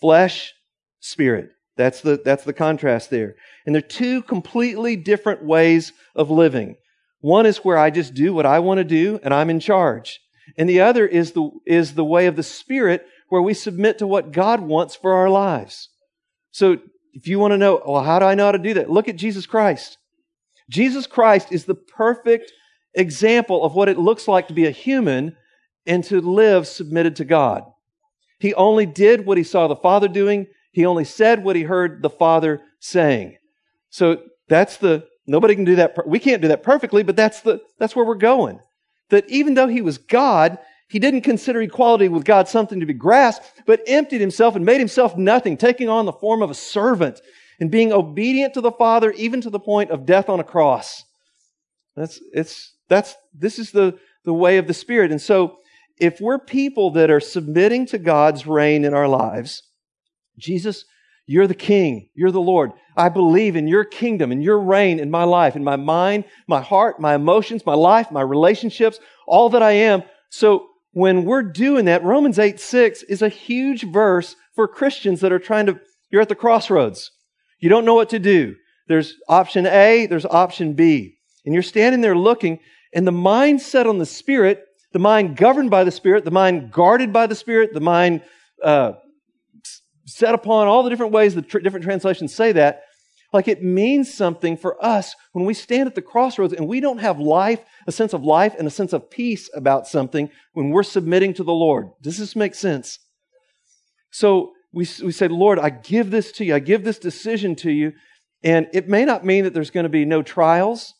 Flesh, 0.00 0.54
spirit. 1.00 1.50
That's 1.76 2.02
the, 2.02 2.20
that's 2.24 2.44
the 2.44 2.52
contrast 2.52 3.10
there. 3.10 3.34
And 3.66 3.74
they're 3.74 3.82
two 3.82 4.22
completely 4.22 4.94
different 4.94 5.42
ways 5.42 5.92
of 6.14 6.30
living. 6.30 6.76
One 7.20 7.46
is 7.46 7.64
where 7.64 7.78
I 7.78 7.90
just 7.90 8.14
do 8.14 8.32
what 8.32 8.46
I 8.46 8.60
want 8.60 8.78
to 8.78 8.84
do 8.84 9.18
and 9.24 9.34
I'm 9.34 9.50
in 9.50 9.58
charge. 9.58 10.20
And 10.56 10.68
the 10.68 10.82
other 10.82 11.04
is 11.04 11.32
the, 11.32 11.50
is 11.66 11.94
the 11.94 12.04
way 12.04 12.26
of 12.26 12.36
the 12.36 12.44
Spirit 12.44 13.06
where 13.28 13.42
we 13.42 13.54
submit 13.54 13.98
to 13.98 14.06
what 14.06 14.30
God 14.30 14.60
wants 14.60 14.94
for 14.94 15.14
our 15.14 15.28
lives. 15.28 15.88
So 16.52 16.78
if 17.12 17.26
you 17.28 17.38
want 17.38 17.52
to 17.52 17.58
know, 17.58 17.82
well, 17.86 18.02
how 18.02 18.18
do 18.18 18.26
I 18.26 18.34
know 18.34 18.46
how 18.46 18.52
to 18.52 18.58
do 18.58 18.74
that? 18.74 18.90
Look 18.90 19.08
at 19.08 19.16
Jesus 19.16 19.46
Christ. 19.46 19.98
Jesus 20.68 21.06
Christ 21.06 21.48
is 21.50 21.64
the 21.64 21.74
perfect 21.74 22.52
example 22.94 23.64
of 23.64 23.74
what 23.74 23.88
it 23.88 23.98
looks 23.98 24.28
like 24.28 24.48
to 24.48 24.54
be 24.54 24.66
a 24.66 24.70
human 24.70 25.36
and 25.86 26.04
to 26.04 26.20
live 26.20 26.66
submitted 26.66 27.16
to 27.16 27.24
God. 27.24 27.64
He 28.38 28.54
only 28.54 28.86
did 28.86 29.26
what 29.26 29.38
he 29.38 29.44
saw 29.44 29.68
the 29.68 29.76
Father 29.76 30.08
doing. 30.08 30.46
He 30.72 30.86
only 30.86 31.04
said 31.04 31.44
what 31.44 31.56
he 31.56 31.62
heard 31.62 32.02
the 32.02 32.10
Father 32.10 32.62
saying. 32.78 33.36
So 33.90 34.22
that's 34.48 34.76
the, 34.76 35.06
nobody 35.26 35.54
can 35.54 35.64
do 35.64 35.76
that. 35.76 36.06
We 36.06 36.18
can't 36.18 36.42
do 36.42 36.48
that 36.48 36.62
perfectly, 36.62 37.02
but 37.02 37.16
that's 37.16 37.40
the, 37.40 37.60
that's 37.78 37.94
where 37.96 38.04
we're 38.04 38.14
going. 38.14 38.60
That 39.10 39.28
even 39.28 39.54
though 39.54 39.66
he 39.66 39.82
was 39.82 39.98
God, 39.98 40.58
he 40.90 40.98
didn't 40.98 41.20
consider 41.20 41.62
equality 41.62 42.08
with 42.08 42.24
God 42.24 42.48
something 42.48 42.80
to 42.80 42.86
be 42.86 42.92
grasped, 42.92 43.62
but 43.64 43.80
emptied 43.86 44.20
himself 44.20 44.56
and 44.56 44.64
made 44.64 44.80
himself 44.80 45.16
nothing, 45.16 45.56
taking 45.56 45.88
on 45.88 46.04
the 46.04 46.12
form 46.12 46.42
of 46.42 46.50
a 46.50 46.54
servant 46.54 47.20
and 47.60 47.70
being 47.70 47.92
obedient 47.92 48.54
to 48.54 48.60
the 48.60 48.72
Father, 48.72 49.12
even 49.12 49.40
to 49.42 49.50
the 49.50 49.60
point 49.60 49.90
of 49.90 50.04
death 50.04 50.28
on 50.28 50.40
a 50.40 50.44
cross. 50.44 51.04
That's, 51.94 52.20
it's, 52.32 52.74
that's, 52.88 53.14
this 53.32 53.60
is 53.60 53.70
the, 53.70 53.98
the 54.24 54.34
way 54.34 54.58
of 54.58 54.66
the 54.66 54.74
Spirit. 54.74 55.12
And 55.12 55.20
so 55.20 55.58
if 56.00 56.20
we're 56.20 56.40
people 56.40 56.90
that 56.92 57.08
are 57.08 57.20
submitting 57.20 57.86
to 57.86 57.98
God's 57.98 58.44
reign 58.44 58.84
in 58.84 58.92
our 58.92 59.06
lives, 59.06 59.62
Jesus, 60.38 60.84
you're 61.26 61.46
the 61.46 61.54
king. 61.54 62.08
You're 62.14 62.32
the 62.32 62.40
Lord. 62.40 62.72
I 62.96 63.10
believe 63.10 63.54
in 63.54 63.68
your 63.68 63.84
kingdom 63.84 64.32
and 64.32 64.42
your 64.42 64.58
reign 64.58 64.98
in 64.98 65.10
my 65.10 65.22
life, 65.22 65.54
in 65.54 65.62
my 65.62 65.76
mind, 65.76 66.24
my 66.48 66.60
heart, 66.60 66.98
my 66.98 67.14
emotions, 67.14 67.64
my 67.64 67.74
life, 67.74 68.10
my 68.10 68.22
relationships, 68.22 68.98
all 69.28 69.50
that 69.50 69.62
I 69.62 69.72
am. 69.72 70.02
So 70.30 70.69
when 70.92 71.24
we're 71.24 71.42
doing 71.42 71.84
that, 71.84 72.02
Romans 72.02 72.38
8, 72.38 72.58
6 72.58 73.02
is 73.04 73.22
a 73.22 73.28
huge 73.28 73.84
verse 73.84 74.36
for 74.54 74.66
Christians 74.66 75.20
that 75.20 75.32
are 75.32 75.38
trying 75.38 75.66
to, 75.66 75.80
you're 76.10 76.22
at 76.22 76.28
the 76.28 76.34
crossroads. 76.34 77.10
You 77.60 77.68
don't 77.68 77.84
know 77.84 77.94
what 77.94 78.10
to 78.10 78.18
do. 78.18 78.56
There's 78.88 79.14
option 79.28 79.66
A, 79.66 80.06
there's 80.06 80.26
option 80.26 80.72
B. 80.72 81.16
And 81.44 81.54
you're 81.54 81.62
standing 81.62 82.00
there 82.00 82.16
looking, 82.16 82.58
and 82.92 83.06
the 83.06 83.12
mind 83.12 83.62
set 83.62 83.86
on 83.86 83.98
the 83.98 84.06
Spirit 84.06 84.66
the 84.92 84.98
mind 84.98 85.36
governed 85.36 85.70
by 85.70 85.84
the 85.84 85.90
Spirit, 85.90 86.24
the 86.24 86.30
mind 86.30 86.72
guarded 86.72 87.12
by 87.12 87.26
the 87.26 87.34
Spirit, 87.34 87.72
the 87.72 87.80
mind 87.80 88.22
uh, 88.62 88.92
set 90.06 90.34
upon 90.34 90.66
all 90.66 90.82
the 90.82 90.90
different 90.90 91.12
ways 91.12 91.34
the 91.34 91.42
tr- 91.42 91.60
different 91.60 91.84
translations 91.84 92.34
say 92.34 92.52
that. 92.52 92.82
Like 93.32 93.46
it 93.46 93.62
means 93.62 94.12
something 94.12 94.56
for 94.56 94.82
us 94.84 95.14
when 95.32 95.44
we 95.44 95.54
stand 95.54 95.86
at 95.86 95.94
the 95.94 96.02
crossroads 96.02 96.52
and 96.52 96.66
we 96.66 96.80
don't 96.80 96.98
have 96.98 97.20
life, 97.20 97.60
a 97.86 97.92
sense 97.92 98.12
of 98.12 98.24
life 98.24 98.54
and 98.58 98.66
a 98.66 98.70
sense 98.70 98.92
of 98.92 99.10
peace 99.10 99.48
about 99.54 99.86
something 99.86 100.30
when 100.52 100.70
we're 100.70 100.82
submitting 100.82 101.34
to 101.34 101.44
the 101.44 101.52
Lord. 101.52 101.90
Does 102.02 102.18
this 102.18 102.34
make 102.34 102.54
sense? 102.54 102.98
So 104.10 104.52
we, 104.72 104.86
we 105.02 105.12
say, 105.12 105.28
Lord, 105.28 105.58
I 105.58 105.70
give 105.70 106.10
this 106.10 106.32
to 106.32 106.44
you. 106.44 106.54
I 106.54 106.58
give 106.58 106.82
this 106.82 106.98
decision 106.98 107.54
to 107.56 107.70
you. 107.70 107.92
And 108.42 108.68
it 108.72 108.88
may 108.88 109.04
not 109.04 109.24
mean 109.24 109.44
that 109.44 109.54
there's 109.54 109.70
going 109.70 109.84
to 109.84 109.90
be 109.90 110.04
no 110.04 110.22
trials. 110.22 110.94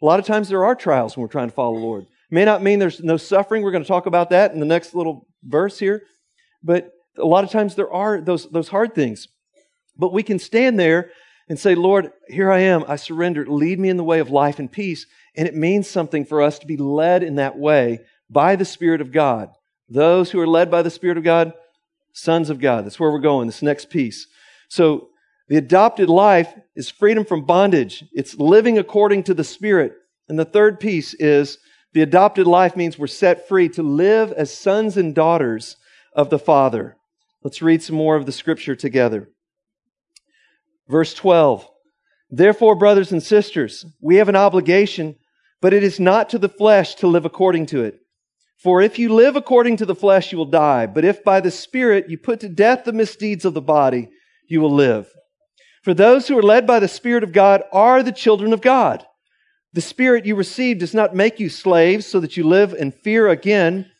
A 0.00 0.06
lot 0.06 0.20
of 0.20 0.26
times 0.26 0.48
there 0.48 0.64
are 0.64 0.74
trials 0.74 1.16
when 1.16 1.22
we're 1.22 1.28
trying 1.28 1.48
to 1.48 1.54
follow 1.54 1.74
the 1.74 1.84
Lord. 1.84 2.04
It 2.04 2.34
may 2.34 2.44
not 2.44 2.62
mean 2.62 2.78
there's 2.78 3.02
no 3.02 3.16
suffering. 3.16 3.62
We're 3.62 3.72
going 3.72 3.84
to 3.84 3.88
talk 3.88 4.06
about 4.06 4.30
that 4.30 4.52
in 4.52 4.60
the 4.60 4.66
next 4.66 4.94
little 4.94 5.26
verse 5.42 5.78
here. 5.78 6.02
But 6.62 6.92
a 7.18 7.24
lot 7.24 7.44
of 7.44 7.50
times 7.50 7.74
there 7.74 7.92
are 7.92 8.20
those, 8.20 8.48
those 8.50 8.68
hard 8.68 8.94
things. 8.94 9.28
But 9.96 10.12
we 10.12 10.22
can 10.22 10.38
stand 10.38 10.78
there 10.78 11.10
and 11.48 11.58
say, 11.58 11.74
Lord, 11.74 12.12
here 12.28 12.50
I 12.50 12.60
am. 12.60 12.84
I 12.88 12.96
surrender. 12.96 13.46
Lead 13.46 13.78
me 13.78 13.88
in 13.88 13.96
the 13.96 14.04
way 14.04 14.20
of 14.20 14.30
life 14.30 14.58
and 14.58 14.70
peace. 14.70 15.06
And 15.36 15.46
it 15.46 15.54
means 15.54 15.88
something 15.88 16.24
for 16.24 16.40
us 16.40 16.58
to 16.58 16.66
be 16.66 16.76
led 16.76 17.22
in 17.22 17.36
that 17.36 17.58
way 17.58 18.00
by 18.30 18.56
the 18.56 18.64
Spirit 18.64 19.00
of 19.00 19.12
God. 19.12 19.50
Those 19.88 20.30
who 20.30 20.40
are 20.40 20.46
led 20.46 20.70
by 20.70 20.82
the 20.82 20.90
Spirit 20.90 21.18
of 21.18 21.24
God, 21.24 21.52
sons 22.12 22.48
of 22.48 22.60
God. 22.60 22.84
That's 22.84 22.98
where 22.98 23.10
we're 23.10 23.18
going, 23.18 23.46
this 23.46 23.62
next 23.62 23.90
piece. 23.90 24.26
So 24.68 25.10
the 25.48 25.56
adopted 25.56 26.08
life 26.08 26.54
is 26.74 26.88
freedom 26.88 27.24
from 27.24 27.44
bondage. 27.44 28.04
It's 28.12 28.36
living 28.36 28.78
according 28.78 29.24
to 29.24 29.34
the 29.34 29.44
Spirit. 29.44 29.92
And 30.28 30.38
the 30.38 30.44
third 30.46 30.80
piece 30.80 31.12
is 31.14 31.58
the 31.92 32.02
adopted 32.02 32.46
life 32.46 32.76
means 32.76 32.98
we're 32.98 33.06
set 33.06 33.46
free 33.46 33.68
to 33.70 33.82
live 33.82 34.32
as 34.32 34.56
sons 34.56 34.96
and 34.96 35.14
daughters 35.14 35.76
of 36.14 36.30
the 36.30 36.38
Father. 36.38 36.96
Let's 37.42 37.60
read 37.60 37.82
some 37.82 37.96
more 37.96 38.16
of 38.16 38.24
the 38.24 38.32
scripture 38.32 38.74
together. 38.74 39.28
Verse 40.88 41.14
12. 41.14 41.68
Therefore, 42.30 42.74
brothers 42.74 43.12
and 43.12 43.22
sisters, 43.22 43.86
we 44.00 44.16
have 44.16 44.28
an 44.28 44.36
obligation, 44.36 45.16
but 45.60 45.72
it 45.72 45.82
is 45.82 46.00
not 46.00 46.30
to 46.30 46.38
the 46.38 46.48
flesh 46.48 46.94
to 46.96 47.06
live 47.06 47.24
according 47.24 47.66
to 47.66 47.84
it. 47.84 48.00
For 48.58 48.80
if 48.80 48.98
you 48.98 49.12
live 49.12 49.36
according 49.36 49.76
to 49.78 49.86
the 49.86 49.94
flesh, 49.94 50.32
you 50.32 50.38
will 50.38 50.46
die. 50.46 50.86
But 50.86 51.04
if 51.04 51.22
by 51.22 51.40
the 51.40 51.50
Spirit 51.50 52.08
you 52.08 52.18
put 52.18 52.40
to 52.40 52.48
death 52.48 52.84
the 52.84 52.92
misdeeds 52.92 53.44
of 53.44 53.54
the 53.54 53.60
body, 53.60 54.08
you 54.48 54.60
will 54.60 54.74
live. 54.74 55.06
For 55.82 55.92
those 55.92 56.26
who 56.26 56.38
are 56.38 56.42
led 56.42 56.66
by 56.66 56.80
the 56.80 56.88
Spirit 56.88 57.22
of 57.22 57.32
God 57.32 57.62
are 57.72 58.02
the 58.02 58.10
children 58.10 58.54
of 58.54 58.62
God. 58.62 59.04
The 59.74 59.82
Spirit 59.82 60.24
you 60.24 60.34
received 60.34 60.80
does 60.80 60.94
not 60.94 61.14
make 61.14 61.38
you 61.38 61.50
slaves 61.50 62.06
so 62.06 62.20
that 62.20 62.38
you 62.38 62.44
live 62.44 62.72
in 62.72 62.90
fear 62.90 63.28
again. 63.28 63.90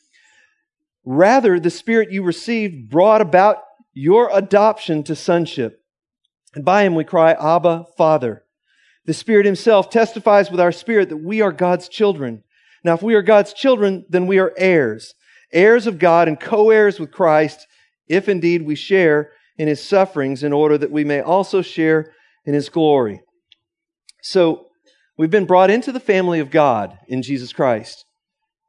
Rather, 1.05 1.61
the 1.61 1.71
Spirit 1.71 2.11
you 2.11 2.23
received 2.23 2.89
brought 2.89 3.21
about 3.21 3.59
your 3.93 4.31
adoption 4.33 5.03
to 5.05 5.15
sonship. 5.15 5.84
And 6.55 6.65
by 6.65 6.85
him 6.85 6.95
we 6.95 7.05
cry, 7.05 7.33
Abba, 7.33 7.87
Father. 7.97 8.45
The 9.07 9.15
Spirit 9.15 9.47
himself 9.47 9.91
testifies 9.91 10.51
with 10.51 10.61
our 10.61 10.73
spirit 10.73 11.09
that 11.11 11.19
we 11.19 11.41
are 11.41 11.53
God's 11.53 11.89
children. 11.89 12.43
Now, 12.85 12.95
if 12.95 13.03
we 13.03 13.15
are 13.15 13.23
God's 13.23 13.53
children, 13.53 14.05
then 14.09 14.27
we 14.27 14.39
are 14.39 14.53
heirs, 14.57 15.15
heirs 15.53 15.87
of 15.87 15.99
God 15.99 16.29
and 16.29 16.39
co-heirs 16.39 17.01
with 17.01 17.13
Christ, 17.13 17.67
if 18.09 18.29
indeed 18.29 18.63
we 18.63 18.75
share 18.75 19.33
in 19.57 19.69
his 19.69 19.87
sufferings 19.87 20.43
in 20.43 20.53
order 20.53 20.79
that 20.79 20.91
we 20.91 21.05
may 21.05 21.21
also 21.21 21.63
share 21.63 22.13
in 22.45 22.55
his 22.55 22.69
glory. 22.69 23.21
So, 24.23 24.69
we've 25.17 25.31
been 25.31 25.47
brought 25.47 25.71
into 25.71 25.93
the 25.93 26.01
family 26.01 26.41
of 26.41 26.51
God 26.51 26.99
in 27.09 27.23
Jesus 27.23 27.53
Christ, 27.53 28.05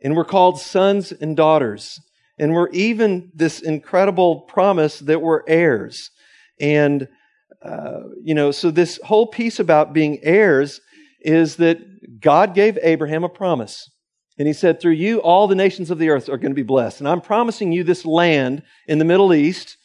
and 0.02 0.16
we're 0.16 0.26
called 0.26 0.60
sons 0.60 1.12
and 1.12 1.36
daughters. 1.36 2.00
And 2.38 2.54
we're 2.54 2.70
even 2.72 3.32
this 3.34 3.62
incredible 3.62 4.42
promise 4.42 5.00
that 5.00 5.22
we're 5.22 5.44
heirs. 5.48 6.12
And, 6.60 7.08
you 8.24 8.34
know, 8.34 8.52
so 8.52 8.72
this 8.72 9.00
whole 9.04 9.28
piece 9.28 9.60
about 9.60 9.94
being 9.94 10.20
heirs 10.24 10.82
is 11.22 11.56
that 11.58 11.80
God 12.20 12.54
gave 12.54 12.78
Abraham 12.82 13.24
a 13.24 13.30
promise. 13.30 13.90
And 14.38 14.48
he 14.48 14.54
said, 14.54 14.82
through 14.82 14.94
you, 14.94 15.20
all 15.22 15.48
the 15.48 15.56
nations 15.56 15.90
of 15.90 15.98
the 15.98 16.10
earth 16.10 16.28
are 16.28 16.38
going 16.38 16.52
to 16.52 16.56
be 16.56 16.64
blessed. 16.64 17.00
And 17.00 17.08
I'm 17.08 17.22
promising 17.22 17.72
you 17.72 17.84
this 17.84 18.06
land 18.06 18.64
in 18.88 19.00
the 19.00 19.06
Middle 19.06 19.34
East 19.34 19.78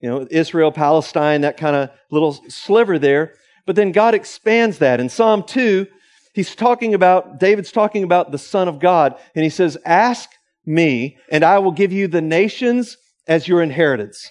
you 0.00 0.08
know, 0.08 0.26
Israel, 0.30 0.72
Palestine, 0.72 1.40
that 1.42 1.56
kind 1.56 1.76
of 1.76 1.90
little 2.10 2.32
sliver 2.48 2.98
there. 2.98 3.34
But 3.66 3.76
then 3.76 3.92
God 3.92 4.14
expands 4.14 4.78
that. 4.78 5.00
In 5.00 5.08
Psalm 5.08 5.42
2, 5.42 5.86
he's 6.34 6.54
talking 6.54 6.94
about, 6.94 7.40
David's 7.40 7.72
talking 7.72 8.04
about 8.04 8.30
the 8.30 8.38
Son 8.38 8.68
of 8.68 8.78
God, 8.78 9.16
and 9.34 9.42
he 9.42 9.50
says, 9.50 9.76
Ask 9.84 10.30
me, 10.64 11.16
and 11.30 11.44
I 11.44 11.58
will 11.58 11.72
give 11.72 11.92
you 11.92 12.08
the 12.08 12.20
nations 12.20 12.96
as 13.26 13.48
your 13.48 13.62
inheritance. 13.62 14.30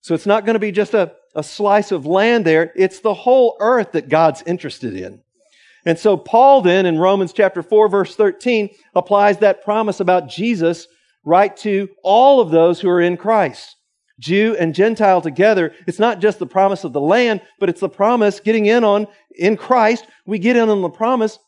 So 0.00 0.14
it's 0.14 0.26
not 0.26 0.44
going 0.44 0.54
to 0.54 0.60
be 0.60 0.72
just 0.72 0.94
a, 0.94 1.12
a 1.34 1.42
slice 1.42 1.92
of 1.92 2.06
land 2.06 2.44
there, 2.44 2.72
it's 2.76 3.00
the 3.00 3.14
whole 3.14 3.56
earth 3.60 3.92
that 3.92 4.08
God's 4.08 4.42
interested 4.42 4.94
in. 4.94 5.20
And 5.86 5.98
so 5.98 6.16
Paul 6.16 6.62
then 6.62 6.86
in 6.86 6.98
Romans 6.98 7.32
chapter 7.32 7.62
4 7.62 7.88
verse 7.88 8.16
13 8.16 8.70
applies 8.94 9.38
that 9.38 9.64
promise 9.64 10.00
about 10.00 10.28
Jesus 10.28 10.86
right 11.24 11.56
to 11.58 11.88
all 12.02 12.40
of 12.40 12.50
those 12.50 12.80
who 12.80 12.88
are 12.88 13.00
in 13.00 13.16
Christ. 13.16 13.76
Jew 14.20 14.56
and 14.58 14.74
Gentile 14.74 15.20
together. 15.20 15.72
It's 15.86 15.98
not 15.98 16.20
just 16.20 16.38
the 16.38 16.46
promise 16.46 16.84
of 16.84 16.92
the 16.92 17.00
land, 17.00 17.42
but 17.58 17.68
it's 17.68 17.80
the 17.80 17.88
promise 17.88 18.40
getting 18.40 18.66
in 18.66 18.84
on, 18.84 19.08
in 19.34 19.56
Christ, 19.56 20.06
we 20.24 20.38
get 20.38 20.56
in 20.56 20.68
on 20.68 20.82
the 20.82 20.88
promise 20.88 21.38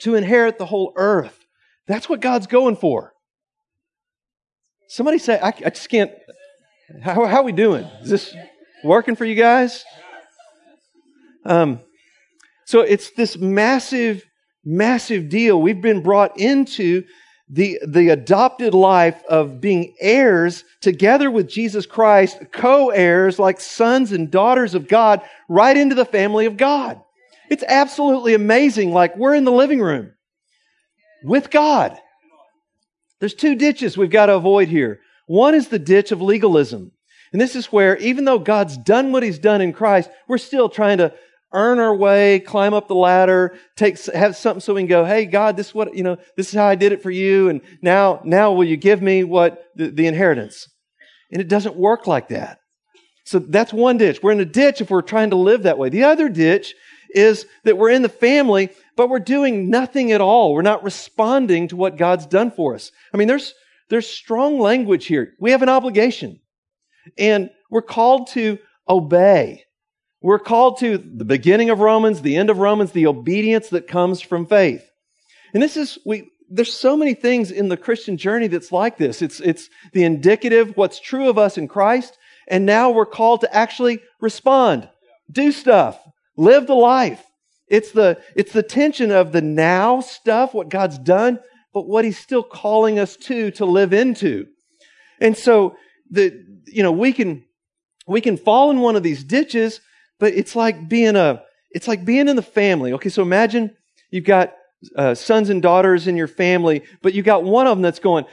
to 0.00 0.14
inherit 0.14 0.58
the 0.58 0.66
whole 0.66 0.92
earth. 0.96 1.46
That's 1.86 2.08
what 2.08 2.20
God's 2.20 2.46
going 2.46 2.76
for. 2.76 3.14
Somebody 4.88 5.18
say, 5.18 5.38
I, 5.40 5.48
I 5.48 5.70
just 5.70 5.88
can't. 5.88 6.10
How, 7.02 7.24
how 7.24 7.38
are 7.38 7.42
we 7.42 7.52
doing? 7.52 7.84
Is 8.02 8.10
this 8.10 8.36
working 8.84 9.16
for 9.16 9.24
you 9.24 9.34
guys? 9.34 9.84
Um, 11.44 11.80
so 12.66 12.80
it's 12.80 13.10
this 13.10 13.36
massive, 13.36 14.24
massive 14.64 15.28
deal. 15.28 15.60
We've 15.60 15.80
been 15.80 16.02
brought 16.02 16.38
into 16.38 17.04
the, 17.48 17.78
the 17.86 18.10
adopted 18.10 18.72
life 18.72 19.22
of 19.28 19.60
being 19.60 19.94
heirs 20.00 20.64
together 20.80 21.30
with 21.30 21.48
Jesus 21.48 21.84
Christ, 21.86 22.38
co-heirs 22.52 23.38
like 23.38 23.60
sons 23.60 24.12
and 24.12 24.30
daughters 24.30 24.74
of 24.74 24.88
God, 24.88 25.20
right 25.48 25.76
into 25.76 25.94
the 25.94 26.06
family 26.06 26.46
of 26.46 26.56
God. 26.56 27.00
It's 27.50 27.64
absolutely 27.66 28.34
amazing. 28.34 28.92
Like 28.92 29.16
we're 29.16 29.34
in 29.34 29.44
the 29.44 29.52
living 29.52 29.80
room 29.80 30.12
with 31.22 31.50
God. 31.50 31.98
There's 33.20 33.34
two 33.34 33.54
ditches 33.54 33.96
we've 33.96 34.10
got 34.10 34.26
to 34.26 34.34
avoid 34.34 34.68
here. 34.68 35.00
One 35.26 35.54
is 35.54 35.68
the 35.68 35.78
ditch 35.78 36.12
of 36.12 36.20
legalism. 36.20 36.92
And 37.34 37.40
this 37.40 37.56
is 37.56 37.72
where, 37.72 37.96
even 37.96 38.24
though 38.24 38.38
God's 38.38 38.76
done 38.76 39.10
what 39.10 39.24
He's 39.24 39.40
done 39.40 39.60
in 39.60 39.72
Christ, 39.72 40.08
we're 40.28 40.38
still 40.38 40.68
trying 40.68 40.98
to 40.98 41.12
earn 41.52 41.80
our 41.80 41.92
way, 41.92 42.38
climb 42.38 42.72
up 42.72 42.86
the 42.86 42.94
ladder, 42.94 43.58
take, 43.74 44.00
have 44.14 44.36
something 44.36 44.60
so 44.60 44.72
we 44.72 44.82
can 44.82 44.88
go, 44.88 45.04
hey, 45.04 45.26
God, 45.26 45.56
this 45.56 45.70
is 45.70 45.74
what, 45.74 45.96
you 45.96 46.04
know, 46.04 46.16
this 46.36 46.50
is 46.50 46.54
how 46.54 46.66
I 46.66 46.76
did 46.76 46.92
it 46.92 47.02
for 47.02 47.10
you. 47.10 47.48
And 47.48 47.60
now, 47.82 48.20
now 48.22 48.52
will 48.52 48.62
you 48.62 48.76
give 48.76 49.02
me 49.02 49.24
what, 49.24 49.64
the, 49.74 49.90
the 49.90 50.06
inheritance? 50.06 50.68
And 51.32 51.40
it 51.40 51.48
doesn't 51.48 51.74
work 51.74 52.06
like 52.06 52.28
that. 52.28 52.60
So 53.24 53.40
that's 53.40 53.72
one 53.72 53.98
ditch. 53.98 54.22
We're 54.22 54.30
in 54.30 54.38
a 54.38 54.44
ditch 54.44 54.80
if 54.80 54.90
we're 54.90 55.02
trying 55.02 55.30
to 55.30 55.36
live 55.36 55.64
that 55.64 55.76
way. 55.76 55.88
The 55.88 56.04
other 56.04 56.28
ditch 56.28 56.76
is 57.10 57.46
that 57.64 57.76
we're 57.76 57.90
in 57.90 58.02
the 58.02 58.08
family, 58.08 58.70
but 58.96 59.08
we're 59.08 59.18
doing 59.18 59.70
nothing 59.70 60.12
at 60.12 60.20
all. 60.20 60.54
We're 60.54 60.62
not 60.62 60.84
responding 60.84 61.66
to 61.68 61.76
what 61.76 61.96
God's 61.96 62.26
done 62.26 62.52
for 62.52 62.76
us. 62.76 62.92
I 63.12 63.16
mean, 63.16 63.26
there's, 63.26 63.54
there's 63.90 64.06
strong 64.06 64.60
language 64.60 65.06
here. 65.06 65.34
We 65.40 65.50
have 65.50 65.62
an 65.62 65.68
obligation 65.68 66.38
and 67.18 67.50
we're 67.70 67.82
called 67.82 68.28
to 68.28 68.58
obey. 68.88 69.64
We're 70.20 70.38
called 70.38 70.78
to 70.78 70.96
the 70.96 71.24
beginning 71.24 71.70
of 71.70 71.80
Romans, 71.80 72.22
the 72.22 72.36
end 72.36 72.48
of 72.48 72.58
Romans, 72.58 72.92
the 72.92 73.06
obedience 73.06 73.68
that 73.68 73.86
comes 73.86 74.20
from 74.20 74.46
faith. 74.46 74.82
And 75.52 75.62
this 75.62 75.76
is, 75.76 75.98
we, 76.06 76.30
there's 76.48 76.72
so 76.72 76.96
many 76.96 77.14
things 77.14 77.50
in 77.50 77.68
the 77.68 77.76
Christian 77.76 78.16
journey 78.16 78.46
that's 78.46 78.72
like 78.72 78.96
this. 78.96 79.22
It's, 79.22 79.40
it's 79.40 79.68
the 79.92 80.04
indicative, 80.04 80.76
what's 80.76 81.00
true 81.00 81.28
of 81.28 81.36
us 81.36 81.58
in 81.58 81.68
Christ. 81.68 82.16
And 82.48 82.64
now 82.66 82.90
we're 82.90 83.06
called 83.06 83.42
to 83.42 83.54
actually 83.54 84.00
respond, 84.20 84.88
do 85.30 85.52
stuff, 85.52 85.98
live 86.36 86.66
the 86.66 86.74
life. 86.74 87.22
It's 87.68 87.92
the, 87.92 88.20
it's 88.36 88.52
the 88.52 88.62
tension 88.62 89.10
of 89.10 89.32
the 89.32 89.42
now 89.42 90.00
stuff, 90.00 90.54
what 90.54 90.68
God's 90.68 90.98
done, 90.98 91.38
but 91.72 91.86
what 91.86 92.04
He's 92.04 92.18
still 92.18 92.42
calling 92.42 92.98
us 92.98 93.16
to, 93.16 93.50
to 93.52 93.64
live 93.64 93.92
into. 93.92 94.46
And 95.20 95.36
so 95.36 95.76
the, 96.10 96.44
you 96.66 96.82
know, 96.82 96.92
we 96.92 97.12
can, 97.12 97.44
we 98.06 98.20
can 98.20 98.36
fall 98.36 98.70
in 98.70 98.80
one 98.80 98.96
of 98.96 99.02
these 99.02 99.24
ditches 99.24 99.80
but 100.18 100.32
it's 100.34 100.56
like 100.56 100.88
being 100.88 101.16
a, 101.16 101.42
it's 101.70 101.88
like 101.88 102.04
being 102.04 102.28
in 102.28 102.36
the 102.36 102.42
family. 102.42 102.92
Okay, 102.94 103.08
so 103.08 103.22
imagine 103.22 103.76
you've 104.10 104.24
got 104.24 104.54
uh, 104.96 105.14
sons 105.14 105.50
and 105.50 105.60
daughters 105.60 106.06
in 106.06 106.16
your 106.16 106.28
family, 106.28 106.82
but 107.02 107.14
you 107.14 107.22
got 107.22 107.42
one 107.42 107.66
of 107.66 107.76
them 107.76 107.82
that's 107.82 107.98
going, 107.98 108.24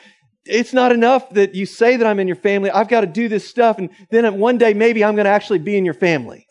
it's 0.46 0.74
not 0.74 0.92
enough 0.92 1.30
that 1.32 1.56
you 1.56 1.66
say 1.66 1.98
that 1.98 2.06
I'm 2.06 2.20
in 2.20 2.28
your 2.28 2.36
family. 2.36 2.72
I've 2.72 2.88
got 2.88 3.02
to 3.02 3.08
do 3.08 3.28
this 3.28 3.48
stuff. 3.48 3.78
And 3.78 3.90
then 4.10 4.40
one 4.40 4.58
day, 4.58 4.74
maybe 4.74 5.04
I'm 5.04 5.16
going 5.16 5.26
to 5.26 5.32
actually 5.32 5.60
be 5.60 5.78
in 5.78 5.86
your 5.86 5.94
family. 5.94 6.48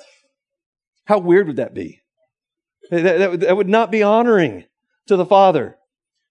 How 1.04 1.18
weird 1.18 1.46
would 1.48 1.56
that 1.56 1.74
be? 1.74 2.00
That, 2.90 3.18
that, 3.18 3.40
that 3.40 3.56
would 3.56 3.68
not 3.68 3.90
be 3.90 4.02
honoring 4.02 4.64
to 5.06 5.16
the 5.16 5.26
Father. 5.26 5.76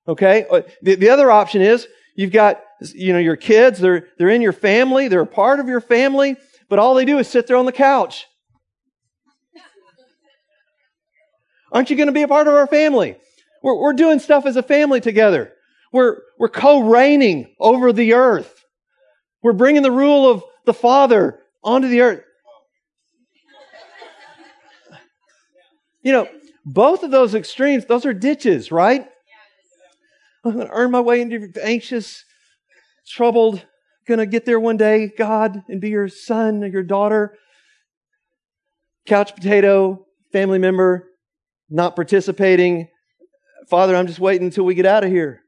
Okay? 0.07 0.45
Uh, 0.49 0.61
the, 0.81 0.95
the 0.95 1.09
other 1.09 1.31
option 1.31 1.61
is 1.61 1.87
You've 2.19 2.33
got, 2.33 2.61
you 2.81 3.13
know, 3.13 3.19
your 3.19 3.35
kids, 3.35 3.79
they're, 3.79 4.07
they're 4.17 4.29
in 4.29 4.41
your 4.41 4.53
family, 4.53 5.07
they're 5.07 5.21
a 5.21 5.27
part 5.27 5.59
of 5.59 5.67
your 5.67 5.81
family, 5.81 6.37
but 6.69 6.79
all 6.79 6.95
they 6.95 7.05
do 7.05 7.19
is 7.19 7.27
sit 7.27 7.47
there 7.47 7.57
on 7.57 7.65
the 7.65 7.71
couch. 7.71 8.25
Aren't 11.71 11.89
you 11.89 11.95
going 11.95 12.07
to 12.07 12.13
be 12.13 12.23
a 12.23 12.27
part 12.27 12.47
of 12.47 12.53
our 12.53 12.67
family? 12.67 13.17
We're, 13.61 13.79
we're 13.79 13.93
doing 13.93 14.19
stuff 14.19 14.45
as 14.45 14.55
a 14.55 14.63
family 14.63 15.01
together. 15.01 15.53
We're, 15.91 16.17
we're 16.37 16.49
co-reigning 16.49 17.55
over 17.59 17.91
the 17.93 18.13
earth. 18.13 18.63
We're 19.43 19.53
bringing 19.53 19.83
the 19.83 19.91
rule 19.91 20.29
of 20.29 20.43
the 20.65 20.73
Father 20.73 21.39
onto 21.63 21.87
the 21.87 22.01
earth. 22.01 22.23
You 26.01 26.13
know, 26.13 26.29
both 26.65 27.03
of 27.03 27.11
those 27.11 27.35
extremes, 27.35 27.85
those 27.85 28.05
are 28.05 28.13
ditches, 28.13 28.71
right? 28.71 29.07
I'm 30.45 30.53
going 30.53 30.67
to 30.67 30.73
earn 30.73 30.91
my 30.91 31.01
way 31.01 31.21
into 31.21 31.37
your 31.37 31.49
anxious, 31.61 32.23
troubled, 33.09 33.65
to 34.17 34.25
get 34.25 34.45
there 34.45 34.59
one 34.59 34.77
day, 34.77 35.11
God, 35.15 35.63
and 35.69 35.79
be 35.79 35.89
your 35.89 36.07
son 36.07 36.63
or 36.63 36.67
your 36.67 36.83
daughter. 36.83 37.37
Couch 39.05 39.35
potato, 39.35 40.05
family 40.31 40.57
member, 40.57 41.07
not 41.69 41.95
participating. 41.95 42.87
Father, 43.69 43.95
I'm 43.95 44.07
just 44.07 44.19
waiting 44.19 44.47
until 44.47 44.63
we 44.63 44.73
get 44.73 44.87
out 44.87 45.03
of 45.03 45.11
here. 45.11 45.41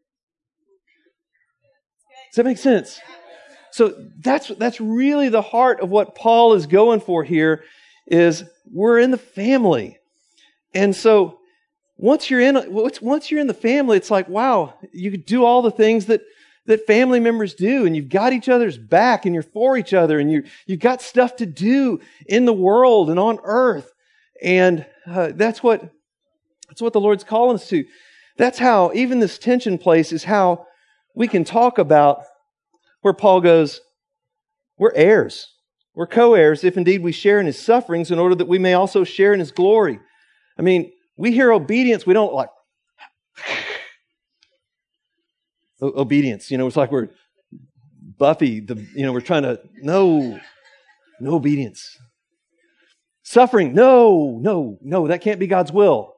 Does 2.30 2.36
that 2.36 2.46
make 2.46 2.60
sense? 2.60 3.00
So 3.72 3.96
that's, 4.20 4.50
that's 4.50 4.80
really 4.80 5.30
the 5.30 5.42
heart 5.42 5.80
of 5.80 5.90
what 5.90 6.16
Paul 6.16 6.54
is 6.54 6.68
going 6.68 7.00
for 7.00 7.24
here 7.24 7.64
is 8.08 8.44
we're 8.72 9.00
in 9.00 9.12
the 9.12 9.18
family. 9.18 9.98
And 10.74 10.96
so 10.96 11.40
once 11.98 12.30
you're 12.30 12.42
in, 12.42 12.58
once 12.70 13.32
you're 13.32 13.40
in 13.40 13.48
the 13.48 13.54
family, 13.54 13.98
it's 13.98 14.12
like, 14.12 14.28
wow, 14.28 14.76
you 14.94 15.10
could 15.12 15.26
do 15.26 15.46
all 15.46 15.62
the 15.62 15.72
things 15.72 16.08
that, 16.08 16.22
that 16.66 16.86
family 16.86 17.20
members 17.20 17.54
do 17.54 17.86
and 17.86 17.96
you've 17.96 18.10
got 18.10 18.34
each 18.34 18.50
other's 18.50 18.78
back 18.78 19.26
and 19.26 19.34
you're 19.34 19.44
for 19.44 19.78
each 19.78 19.94
other 19.94 20.20
and 20.20 20.32
you, 20.32 20.44
you've 20.68 20.80
got 20.80 21.02
stuff 21.02 21.36
to 21.38 21.46
do 21.46 22.00
in 22.28 22.46
the 22.46 22.54
world 22.54 23.10
and 23.10 23.20
on 23.20 23.40
earth. 23.44 23.92
And 24.42 24.86
uh, 25.08 25.32
that's 25.34 25.64
what, 25.64 25.82
that's 26.68 26.82
what 26.82 26.94
the 26.94 27.02
Lord's 27.02 27.24
calling 27.24 27.56
us 27.56 27.68
to. 27.70 27.86
That's 28.38 28.60
how, 28.60 28.92
even 28.94 29.20
this 29.20 29.38
tension 29.38 29.78
place 29.78 30.12
is 30.12 30.24
how 30.24 30.68
we 31.16 31.28
can 31.28 31.44
talk 31.44 31.78
about 31.78 32.24
where 33.02 33.14
Paul 33.14 33.42
goes, 33.42 33.82
we're 34.78 34.94
heirs. 34.94 35.48
We're 35.94 36.08
co 36.08 36.36
heirs 36.36 36.64
if 36.64 36.78
indeed 36.78 37.04
we 37.04 37.12
share 37.12 37.40
in 37.40 37.46
his 37.46 37.60
sufferings 37.60 38.12
in 38.12 38.20
order 38.20 38.36
that 38.36 38.48
we 38.48 38.60
may 38.60 38.74
also 38.74 39.04
share 39.04 39.34
in 39.34 39.40
his 39.40 39.52
glory. 39.52 40.00
I 40.58 40.62
mean, 40.62 40.92
we 41.18 41.32
hear 41.32 41.52
obedience, 41.52 42.06
we 42.06 42.14
don't 42.14 42.34
like 42.34 42.50
obedience. 45.82 46.52
You 46.52 46.58
know, 46.58 46.68
it's 46.68 46.78
like 46.78 46.92
we're 46.92 47.10
Buffy, 48.18 48.60
the, 48.60 48.76
you 48.96 49.04
know, 49.04 49.14
we're 49.14 49.22
trying 49.22 49.44
to, 49.44 49.60
no, 49.82 50.40
no 51.20 51.34
obedience. 51.34 51.98
Suffering, 53.24 53.74
no, 53.74 54.40
no, 54.42 54.78
no, 54.82 55.08
that 55.08 55.22
can't 55.22 55.40
be 55.40 55.48
God's 55.48 55.72
will. 55.72 56.14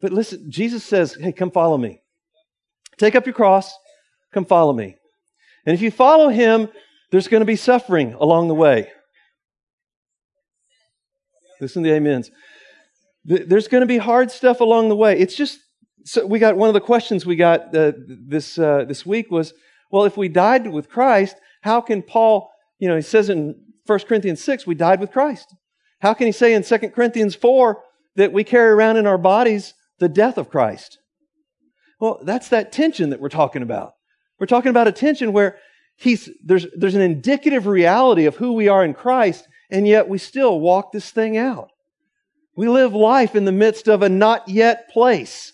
But 0.00 0.12
listen, 0.12 0.50
Jesus 0.50 0.84
says, 0.84 1.14
hey, 1.14 1.32
come 1.32 1.50
follow 1.50 1.78
me. 1.78 2.00
Take 2.98 3.14
up 3.14 3.26
your 3.26 3.34
cross, 3.34 3.72
come 4.32 4.44
follow 4.44 4.72
me. 4.72 4.96
And 5.64 5.74
if 5.74 5.80
you 5.80 5.90
follow 5.90 6.28
him, 6.28 6.68
there's 7.10 7.28
going 7.28 7.40
to 7.40 7.46
be 7.46 7.56
suffering 7.56 8.14
along 8.14 8.48
the 8.48 8.54
way. 8.54 8.90
Listen 11.60 11.82
to 11.82 11.90
the 11.90 11.96
amens. 11.96 12.30
There's 13.24 13.68
going 13.68 13.82
to 13.82 13.86
be 13.86 13.98
hard 13.98 14.32
stuff 14.32 14.60
along 14.60 14.88
the 14.88 14.96
way. 14.96 15.18
It's 15.18 15.36
just 15.36 15.60
so 16.04 16.26
we 16.26 16.38
got 16.38 16.56
one 16.56 16.68
of 16.68 16.74
the 16.74 16.80
questions 16.80 17.24
we 17.24 17.36
got 17.36 17.74
uh, 17.74 17.92
this 18.06 18.58
uh, 18.58 18.84
this 18.86 19.06
week 19.06 19.30
was, 19.30 19.54
well, 19.90 20.04
if 20.04 20.16
we 20.16 20.28
died 20.28 20.66
with 20.66 20.88
Christ, 20.88 21.36
how 21.60 21.80
can 21.80 22.02
Paul? 22.02 22.50
You 22.78 22.88
know, 22.88 22.96
he 22.96 23.02
says 23.02 23.28
in 23.28 23.54
1 23.86 23.98
Corinthians 24.00 24.42
six, 24.42 24.66
we 24.66 24.74
died 24.74 25.00
with 25.00 25.12
Christ. 25.12 25.54
How 26.00 26.14
can 26.14 26.26
he 26.26 26.32
say 26.32 26.54
in 26.54 26.62
2 26.62 26.78
Corinthians 26.90 27.34
four 27.34 27.82
that 28.16 28.32
we 28.32 28.44
carry 28.44 28.70
around 28.70 28.96
in 28.96 29.06
our 29.06 29.18
bodies 29.18 29.74
the 29.98 30.08
death 30.08 30.38
of 30.38 30.50
Christ? 30.50 30.98
Well, 32.00 32.20
that's 32.24 32.48
that 32.48 32.72
tension 32.72 33.10
that 33.10 33.20
we're 33.20 33.28
talking 33.28 33.62
about. 33.62 33.92
We're 34.40 34.46
talking 34.46 34.70
about 34.70 34.88
a 34.88 34.92
tension 34.92 35.32
where 35.32 35.58
he's, 35.94 36.28
there's, 36.44 36.66
there's 36.76 36.96
an 36.96 37.00
indicative 37.00 37.66
reality 37.68 38.24
of 38.26 38.36
who 38.36 38.54
we 38.54 38.66
are 38.66 38.84
in 38.84 38.94
Christ, 38.94 39.46
and 39.70 39.86
yet 39.86 40.08
we 40.08 40.18
still 40.18 40.58
walk 40.58 40.90
this 40.90 41.12
thing 41.12 41.36
out. 41.36 41.68
We 42.56 42.68
live 42.68 42.92
life 42.92 43.36
in 43.36 43.44
the 43.44 43.52
midst 43.52 43.88
of 43.88 44.02
a 44.02 44.08
not 44.08 44.48
yet 44.48 44.90
place 44.90 45.52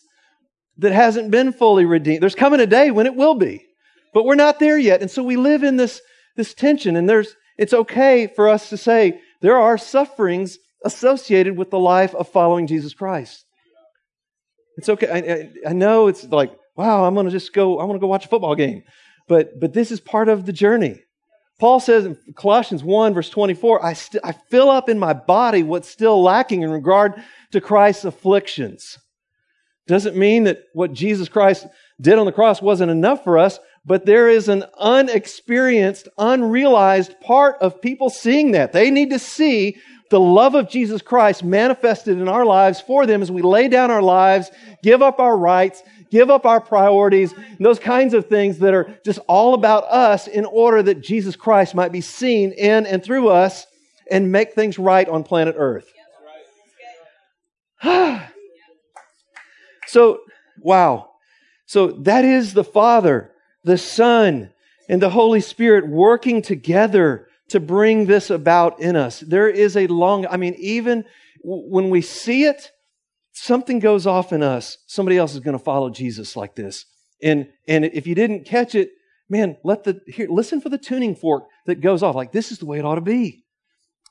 that 0.78 0.92
hasn't 0.92 1.30
been 1.30 1.52
fully 1.52 1.84
redeemed. 1.84 2.22
There's 2.22 2.34
coming 2.34 2.60
a 2.60 2.66
day 2.66 2.90
when 2.90 3.06
it 3.06 3.14
will 3.14 3.34
be, 3.34 3.66
but 4.14 4.24
we're 4.24 4.34
not 4.34 4.58
there 4.58 4.78
yet. 4.78 5.02
And 5.02 5.10
so 5.10 5.22
we 5.22 5.36
live 5.36 5.62
in 5.62 5.76
this, 5.76 6.00
this 6.36 6.54
tension, 6.54 6.96
and 6.96 7.08
there's, 7.08 7.34
it's 7.56 7.74
okay 7.74 8.28
for 8.28 8.48
us 8.48 8.68
to 8.70 8.76
say 8.76 9.20
there 9.40 9.58
are 9.58 9.76
sufferings 9.76 10.58
associated 10.84 11.56
with 11.56 11.70
the 11.70 11.78
life 11.78 12.14
of 12.14 12.28
following 12.28 12.66
Jesus 12.66 12.94
Christ. 12.94 13.44
It's 14.76 14.88
okay. 14.88 15.08
I, 15.08 15.68
I, 15.68 15.70
I 15.70 15.72
know 15.72 16.06
it's 16.06 16.24
like, 16.24 16.52
wow, 16.76 17.04
I'm 17.04 17.14
going 17.14 17.26
to 17.26 17.32
just 17.32 17.52
go, 17.52 17.80
I 17.80 17.84
want 17.84 17.96
to 17.96 18.00
go 18.00 18.06
watch 18.06 18.26
a 18.26 18.28
football 18.28 18.54
game. 18.54 18.84
But, 19.26 19.58
but 19.60 19.72
this 19.72 19.90
is 19.90 20.00
part 20.00 20.28
of 20.28 20.46
the 20.46 20.52
journey. 20.52 21.02
Paul 21.58 21.80
says 21.80 22.06
in 22.06 22.16
Colossians 22.36 22.84
1 22.84 23.14
verse 23.14 23.28
24, 23.28 23.84
I, 23.84 23.92
st- 23.92 24.24
I 24.24 24.32
fill 24.48 24.70
up 24.70 24.88
in 24.88 24.98
my 24.98 25.12
body 25.12 25.64
what's 25.64 25.88
still 25.88 26.22
lacking 26.22 26.62
in 26.62 26.70
regard 26.70 27.14
to 27.50 27.60
Christ's 27.60 28.04
afflictions. 28.04 28.96
Doesn't 29.88 30.16
mean 30.16 30.44
that 30.44 30.64
what 30.74 30.92
Jesus 30.92 31.30
Christ 31.30 31.66
did 32.00 32.18
on 32.18 32.26
the 32.26 32.32
cross 32.32 32.60
wasn't 32.60 32.90
enough 32.90 33.24
for 33.24 33.38
us, 33.38 33.58
but 33.86 34.04
there 34.04 34.28
is 34.28 34.48
an 34.48 34.64
unexperienced, 34.78 36.08
unrealized 36.18 37.18
part 37.22 37.56
of 37.62 37.80
people 37.80 38.10
seeing 38.10 38.52
that. 38.52 38.72
They 38.72 38.90
need 38.90 39.10
to 39.10 39.18
see 39.18 39.78
the 40.10 40.20
love 40.20 40.54
of 40.54 40.68
Jesus 40.68 41.00
Christ 41.00 41.42
manifested 41.42 42.18
in 42.18 42.28
our 42.28 42.44
lives 42.44 42.82
for 42.82 43.06
them 43.06 43.22
as 43.22 43.32
we 43.32 43.40
lay 43.40 43.68
down 43.68 43.90
our 43.90 44.02
lives, 44.02 44.50
give 44.82 45.00
up 45.00 45.20
our 45.20 45.36
rights, 45.36 45.82
give 46.10 46.28
up 46.28 46.44
our 46.44 46.60
priorities, 46.60 47.34
those 47.58 47.78
kinds 47.78 48.12
of 48.12 48.26
things 48.26 48.58
that 48.58 48.74
are 48.74 48.94
just 49.06 49.20
all 49.26 49.54
about 49.54 49.84
us 49.84 50.26
in 50.26 50.44
order 50.44 50.82
that 50.82 51.00
Jesus 51.00 51.34
Christ 51.34 51.74
might 51.74 51.92
be 51.92 52.02
seen 52.02 52.52
in 52.52 52.84
and 52.84 53.02
through 53.02 53.28
us 53.28 53.66
and 54.10 54.30
make 54.30 54.52
things 54.52 54.78
right 54.78 55.08
on 55.08 55.24
planet 55.24 55.54
Earth. 55.58 55.90
so, 59.88 60.20
wow. 60.60 61.10
So 61.66 61.88
that 61.88 62.24
is 62.24 62.54
the 62.54 62.64
Father, 62.64 63.32
the 63.64 63.78
Son, 63.78 64.52
and 64.88 65.02
the 65.02 65.10
Holy 65.10 65.40
Spirit 65.40 65.88
working 65.88 66.40
together 66.42 67.26
to 67.48 67.60
bring 67.60 68.06
this 68.06 68.30
about 68.30 68.80
in 68.80 68.96
us. 68.96 69.20
There 69.20 69.48
is 69.48 69.76
a 69.76 69.86
long, 69.86 70.26
I 70.26 70.36
mean, 70.36 70.54
even 70.58 71.04
when 71.42 71.90
we 71.90 72.02
see 72.02 72.44
it, 72.44 72.70
something 73.32 73.78
goes 73.78 74.06
off 74.06 74.32
in 74.32 74.42
us. 74.42 74.78
Somebody 74.86 75.16
else 75.16 75.34
is 75.34 75.40
going 75.40 75.56
to 75.56 75.64
follow 75.64 75.90
Jesus 75.90 76.36
like 76.36 76.54
this. 76.54 76.84
And, 77.22 77.48
and 77.66 77.84
if 77.84 78.06
you 78.06 78.14
didn't 78.14 78.44
catch 78.44 78.74
it, 78.74 78.90
man, 79.28 79.56
let 79.64 79.84
the, 79.84 80.00
here, 80.06 80.28
listen 80.28 80.60
for 80.60 80.68
the 80.68 80.78
tuning 80.78 81.14
fork 81.14 81.44
that 81.66 81.80
goes 81.80 82.02
off. 82.02 82.14
Like, 82.14 82.32
this 82.32 82.52
is 82.52 82.58
the 82.58 82.66
way 82.66 82.78
it 82.78 82.84
ought 82.84 82.96
to 82.96 83.00
be. 83.00 83.44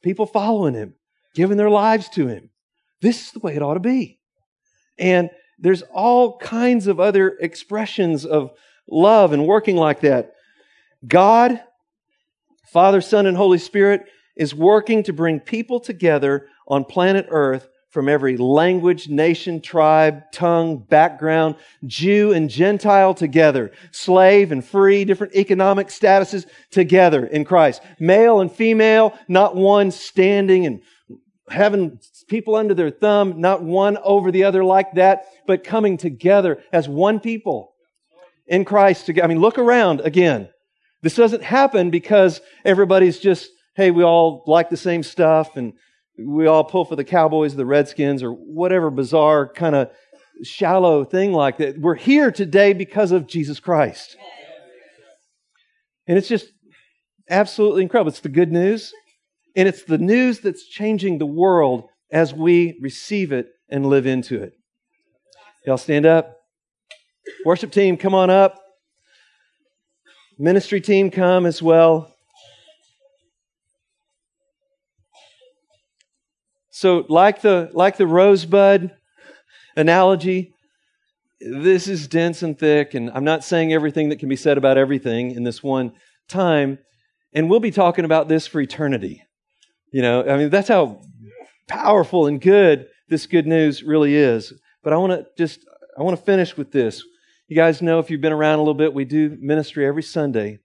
People 0.02 0.26
following 0.26 0.74
him, 0.74 0.96
giving 1.36 1.58
their 1.58 1.70
lives 1.70 2.10
to 2.10 2.28
him. 2.28 2.50
This 3.02 3.26
is 3.26 3.32
the 3.32 3.40
way 3.40 3.56
it 3.56 3.62
ought 3.62 3.76
to 3.76 3.80
be. 3.80 4.20
And 4.98 5.30
there's 5.60 5.82
all 5.94 6.38
kinds 6.38 6.88
of 6.88 7.00
other 7.00 7.38
expressions 7.40 8.26
of 8.26 8.52
love 8.90 9.34
and 9.34 9.48
working 9.48 9.76
like 9.76 10.02
that. 10.02 10.34
God 11.08 11.62
Father, 12.68 13.00
Son, 13.00 13.26
and 13.26 13.38
Holy 13.38 13.58
Spirit 13.58 14.06
is 14.36 14.54
working 14.54 15.02
to 15.04 15.14
bring 15.14 15.40
people 15.40 15.80
together 15.80 16.48
on 16.68 16.84
planet 16.84 17.26
Earth 17.30 17.70
from 17.90 18.10
every 18.10 18.36
language, 18.36 19.08
nation, 19.08 19.62
tribe, 19.62 20.22
tongue, 20.34 20.78
background, 20.78 21.56
Jew 21.86 22.34
and 22.34 22.50
Gentile 22.50 23.14
together, 23.14 23.72
slave 23.92 24.52
and 24.52 24.64
free, 24.64 25.06
different 25.06 25.34
economic 25.34 25.88
statuses 25.88 26.46
together 26.70 27.26
in 27.26 27.46
Christ. 27.46 27.82
Male 28.00 28.42
and 28.42 28.52
female, 28.52 29.18
not 29.30 29.56
one 29.56 29.90
standing 29.90 30.66
and 30.66 30.82
having 31.50 32.00
people 32.28 32.56
under 32.56 32.74
their 32.74 32.92
thumb, 32.92 33.40
not 33.40 33.64
one 33.64 33.98
over 34.04 34.32
the 34.32 34.44
other 34.44 34.64
like 34.64 34.94
that, 34.94 35.26
but 35.46 35.64
coming 35.64 35.98
together 35.98 36.62
as 36.72 36.88
one 36.88 37.20
people 37.20 37.74
in 38.48 38.66
Christ. 38.66 39.10
I 39.22 39.28
mean, 39.28 39.40
look 39.40 39.58
around 39.58 40.02
again. 40.02 40.50
This 41.02 41.16
doesn't 41.16 41.44
happen 41.44 41.90
because 41.90 42.42
everybody's 42.66 43.20
just, 43.20 43.50
hey, 43.76 43.92
we 43.92 44.04
all 44.04 44.44
like 44.48 44.70
the 44.70 44.78
same 44.78 45.04
stuff 45.04 45.56
and 45.56 45.74
we 46.18 46.48
all 46.48 46.64
pull 46.64 46.86
for 46.86 46.96
the 46.96 47.04
Cowboys, 47.04 47.56
the 47.56 47.66
Redskins, 47.66 48.24
or 48.24 48.32
whatever 48.32 48.90
bizarre 48.90 49.48
kind 49.48 49.76
of 49.76 49.92
shallow 50.44 51.06
thing 51.06 51.32
like 51.32 51.58
that. 51.58 51.80
We're 51.80 51.96
here 51.96 52.32
today 52.32 52.74
because 52.74 53.12
of 53.12 53.28
Jesus 53.28 53.60
Christ. 53.60 54.18
And 56.08 56.18
it's 56.18 56.28
just 56.28 56.48
absolutely 57.30 57.84
incredible. 57.84 58.10
It's 58.10 58.22
the 58.22 58.30
good 58.30 58.52
news, 58.52 58.94
and 59.56 59.68
it's 59.68 59.84
the 59.84 59.98
news 59.98 60.40
that's 60.40 60.66
changing 60.66 61.18
the 61.18 61.26
world 61.26 61.84
as 62.12 62.34
we 62.34 62.78
receive 62.82 63.32
it 63.32 63.50
and 63.70 63.86
live 63.86 64.06
into 64.06 64.42
it. 64.42 64.54
Y'all 65.66 65.78
stand 65.78 66.06
up. 66.06 66.38
Worship 67.46 67.72
team, 67.72 67.98
come 67.98 68.14
on 68.14 68.30
up. 68.30 68.58
Ministry 70.40 70.80
team 70.80 71.12
come 71.12 71.46
as 71.46 71.62
well. 71.62 72.14
So, 76.70 77.06
like 77.10 77.42
the, 77.42 77.72
like 77.74 77.98
the 77.98 78.06
rosebud 78.06 78.96
analogy, 79.76 80.54
this 81.42 81.88
is 81.88 82.08
dense 82.08 82.44
and 82.44 82.58
thick, 82.58 82.94
and 82.94 83.10
I'm 83.12 83.24
not 83.24 83.44
saying 83.44 83.74
everything 83.74 84.10
that 84.10 84.20
can 84.20 84.30
be 84.30 84.36
said 84.36 84.58
about 84.58 84.78
everything 84.78 85.32
in 85.32 85.44
this 85.44 85.64
one 85.64 85.94
time. 86.28 86.80
And 87.34 87.50
we'll 87.50 87.60
be 87.60 87.72
talking 87.72 88.06
about 88.06 88.28
this 88.28 88.48
for 88.48 88.62
eternity. 88.62 89.24
You 89.92 90.02
know, 90.02 90.28
I 90.28 90.38
mean, 90.38 90.50
that's 90.50 90.68
how 90.68 91.02
powerful 91.68 92.28
and 92.28 92.42
good 92.42 92.88
this 93.10 93.26
good 93.26 93.48
news 93.48 93.84
really 93.84 94.16
is. 94.16 94.54
But 94.84 94.94
I 94.94 94.98
want 94.98 95.14
to 95.14 95.26
just, 95.38 95.66
I 95.98 96.04
want 96.04 96.18
to 96.18 96.24
finish 96.24 96.58
with 96.58 96.72
this. 96.72 97.04
You 97.48 97.56
guys 97.56 97.82
know 97.82 98.00
if 98.00 98.10
you've 98.10 98.22
been 98.22 98.34
around 98.34 98.56
a 98.56 98.62
little 98.62 98.74
bit, 98.74 98.94
we 98.94 99.06
do 99.06 99.38
ministry 99.40 99.86
every 99.86 100.04
Sunday. 100.04 100.60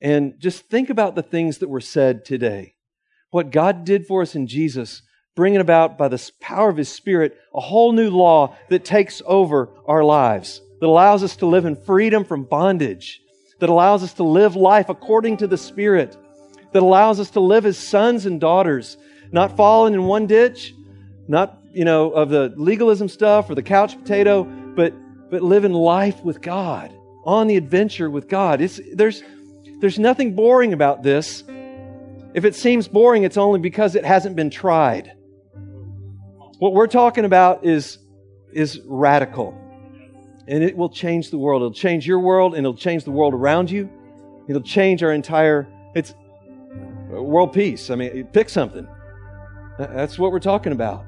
And 0.00 0.34
just 0.38 0.68
think 0.68 0.90
about 0.90 1.14
the 1.14 1.22
things 1.22 1.58
that 1.58 1.68
were 1.68 1.80
said 1.80 2.24
today. 2.24 2.74
What 3.30 3.50
God 3.50 3.84
did 3.84 4.06
for 4.06 4.22
us 4.22 4.34
in 4.34 4.46
Jesus 4.46 5.02
bringing 5.34 5.60
about 5.60 5.98
by 5.98 6.08
the 6.08 6.30
power 6.40 6.68
of 6.68 6.76
His 6.76 6.88
Spirit 6.88 7.36
a 7.54 7.60
whole 7.60 7.92
new 7.92 8.10
law 8.10 8.56
that 8.68 8.84
takes 8.84 9.20
over 9.26 9.70
our 9.86 10.04
lives, 10.04 10.60
that 10.80 10.86
allows 10.86 11.22
us 11.22 11.36
to 11.36 11.46
live 11.46 11.64
in 11.64 11.74
freedom 11.74 12.24
from 12.24 12.44
bondage, 12.44 13.20
that 13.60 13.70
allows 13.70 14.02
us 14.02 14.12
to 14.14 14.22
live 14.22 14.54
life 14.54 14.88
according 14.88 15.38
to 15.38 15.46
the 15.46 15.58
Spirit, 15.58 16.16
that 16.72 16.82
allows 16.82 17.18
us 17.18 17.30
to 17.30 17.40
live 17.40 17.66
as 17.66 17.78
sons 17.78 18.26
and 18.26 18.40
daughters, 18.40 18.96
not 19.34 19.56
falling 19.56 19.94
in 19.94 20.04
one 20.04 20.28
ditch, 20.28 20.74
not, 21.26 21.58
you 21.72 21.84
know, 21.84 22.12
of 22.12 22.28
the 22.28 22.54
legalism 22.56 23.08
stuff 23.08 23.50
or 23.50 23.56
the 23.56 23.64
couch 23.64 23.98
potato, 23.98 24.44
but, 24.44 24.94
but 25.28 25.42
living 25.42 25.72
life 25.72 26.22
with 26.22 26.40
God, 26.40 26.94
on 27.24 27.48
the 27.48 27.56
adventure 27.56 28.08
with 28.08 28.28
God. 28.28 28.60
It's, 28.60 28.78
there's, 28.92 29.24
there's 29.80 29.98
nothing 29.98 30.36
boring 30.36 30.72
about 30.72 31.02
this. 31.02 31.42
If 32.32 32.44
it 32.44 32.54
seems 32.54 32.86
boring, 32.86 33.24
it's 33.24 33.36
only 33.36 33.58
because 33.58 33.96
it 33.96 34.04
hasn't 34.04 34.36
been 34.36 34.50
tried. 34.50 35.12
What 36.60 36.72
we're 36.72 36.86
talking 36.86 37.24
about 37.24 37.64
is, 37.64 37.98
is 38.52 38.80
radical. 38.86 39.52
And 40.46 40.62
it 40.62 40.76
will 40.76 40.90
change 40.90 41.30
the 41.30 41.38
world. 41.38 41.62
It'll 41.62 41.72
change 41.72 42.06
your 42.06 42.20
world 42.20 42.54
and 42.54 42.64
it'll 42.64 42.76
change 42.76 43.02
the 43.02 43.10
world 43.10 43.34
around 43.34 43.68
you. 43.68 43.90
It'll 44.48 44.62
change 44.62 45.02
our 45.02 45.12
entire, 45.12 45.66
it's 45.96 46.14
world 47.10 47.52
peace. 47.52 47.90
I 47.90 47.96
mean, 47.96 48.28
pick 48.32 48.48
something. 48.48 48.86
That's 49.78 50.18
what 50.18 50.32
we're 50.32 50.40
talking 50.40 50.72
about. 50.72 51.04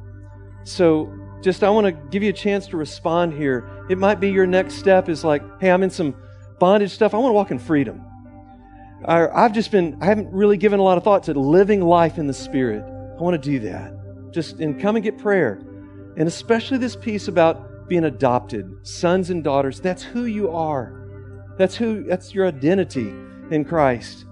So 0.65 1.13
just, 1.43 1.63
I 1.63 1.71
want 1.71 1.87
to 1.87 1.93
give 1.93 2.23
you 2.23 2.31
a 2.31 2.35
chance 2.35 2.67
to 2.69 2.77
respond 2.77 3.33
here. 3.33 3.87
It 3.89 3.99
might 3.99 4.21
be 4.21 4.31
your 4.31 4.47
next 4.47 4.75
step 4.75 5.09
is 5.09 5.25
like, 5.25 5.43
hey, 5.61 5.71
I'm 5.71 5.83
in 5.83 5.91
some 5.91 6.15
bondage 6.59 6.91
stuff. 6.91 7.15
I 7.15 7.19
want 7.19 7.31
to 7.31 7.35
walk 7.35 7.51
in 7.51 7.59
freedom. 7.59 8.03
I've 9.05 9.53
just 9.53 9.71
been, 9.71 9.99
I 10.01 10.07
haven't 10.07 10.33
really 10.33 10.57
given 10.57 10.81
a 10.81 10.83
lot 10.83 10.99
of 10.99 11.05
thought 11.05 11.25
to 11.25 11.35
living 11.35 11.83
life 11.83 12.19
in 12.19 12.27
the 12.27 12.35
Spirit. 12.35 12.83
I 12.83 13.23
want 13.23 13.41
to 13.41 13.51
do 13.51 13.61
that 13.61 13.97
just 14.37 14.61
and 14.61 14.79
come 14.81 14.97
and 14.97 15.03
get 15.03 15.19
prayer. 15.19 15.61
And 16.17 16.29
especially 16.29 16.79
this 16.79 16.95
piece 16.95 17.27
about 17.27 17.89
being 17.89 18.05
adopted, 18.05 18.87
sons 18.87 19.31
and 19.31 19.43
daughters. 19.43 19.81
That's 19.81 20.03
who 20.03 20.25
you 20.27 20.51
are. 20.51 21.55
That's 21.57 21.75
who 21.75 22.05
that's 22.05 22.35
your 22.35 22.47
identity 22.47 23.09
in 23.51 23.65
Christ. 23.65 24.27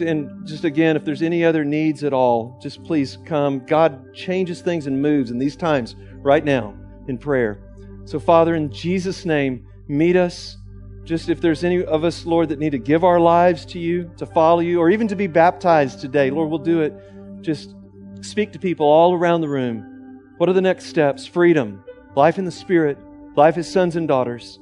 And 0.00 0.46
just 0.46 0.64
again, 0.64 0.96
if 0.96 1.04
there's 1.04 1.22
any 1.22 1.44
other 1.44 1.64
needs 1.64 2.02
at 2.04 2.12
all, 2.12 2.58
just 2.62 2.82
please 2.84 3.18
come. 3.26 3.64
God 3.66 4.14
changes 4.14 4.60
things 4.60 4.86
and 4.86 5.00
moves 5.00 5.30
in 5.30 5.38
these 5.38 5.56
times 5.56 5.96
right 6.16 6.44
now 6.44 6.74
in 7.08 7.18
prayer. 7.18 7.60
So, 8.04 8.18
Father, 8.18 8.54
in 8.54 8.70
Jesus' 8.70 9.24
name, 9.24 9.66
meet 9.88 10.16
us. 10.16 10.56
Just 11.04 11.28
if 11.28 11.40
there's 11.40 11.64
any 11.64 11.84
of 11.84 12.04
us, 12.04 12.24
Lord, 12.24 12.48
that 12.50 12.58
need 12.58 12.70
to 12.70 12.78
give 12.78 13.04
our 13.04 13.20
lives 13.20 13.64
to 13.66 13.78
you, 13.78 14.10
to 14.16 14.26
follow 14.26 14.60
you, 14.60 14.78
or 14.78 14.90
even 14.90 15.08
to 15.08 15.16
be 15.16 15.26
baptized 15.26 16.00
today, 16.00 16.30
Lord, 16.30 16.48
we'll 16.48 16.58
do 16.58 16.80
it. 16.80 16.94
Just 17.40 17.74
speak 18.20 18.52
to 18.52 18.58
people 18.58 18.86
all 18.86 19.12
around 19.12 19.40
the 19.40 19.48
room. 19.48 20.20
What 20.38 20.48
are 20.48 20.52
the 20.52 20.60
next 20.60 20.86
steps? 20.86 21.26
Freedom, 21.26 21.84
life 22.14 22.38
in 22.38 22.44
the 22.44 22.52
Spirit, 22.52 22.98
life 23.36 23.58
as 23.58 23.70
sons 23.70 23.96
and 23.96 24.06
daughters. 24.06 24.60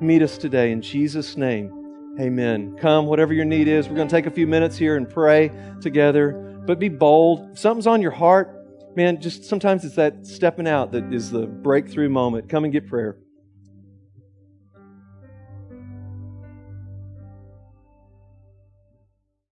Meet 0.00 0.22
us 0.22 0.36
today 0.36 0.72
in 0.72 0.82
Jesus' 0.82 1.36
name. 1.36 1.81
Amen. 2.20 2.76
Come, 2.78 3.06
whatever 3.06 3.32
your 3.32 3.46
need 3.46 3.68
is. 3.68 3.88
We're 3.88 3.96
going 3.96 4.08
to 4.08 4.14
take 4.14 4.26
a 4.26 4.30
few 4.30 4.46
minutes 4.46 4.76
here 4.76 4.96
and 4.96 5.08
pray 5.08 5.50
together, 5.80 6.60
but 6.66 6.78
be 6.78 6.90
bold. 6.90 7.52
If 7.52 7.58
something's 7.58 7.86
on 7.86 8.02
your 8.02 8.10
heart, 8.10 8.94
man, 8.94 9.18
just 9.18 9.44
sometimes 9.44 9.82
it's 9.84 9.96
that 9.96 10.26
stepping 10.26 10.68
out 10.68 10.92
that 10.92 11.10
is 11.12 11.30
the 11.30 11.46
breakthrough 11.46 12.10
moment. 12.10 12.50
Come 12.50 12.64
and 12.64 12.72
get 12.72 12.86
prayer. 12.86 13.16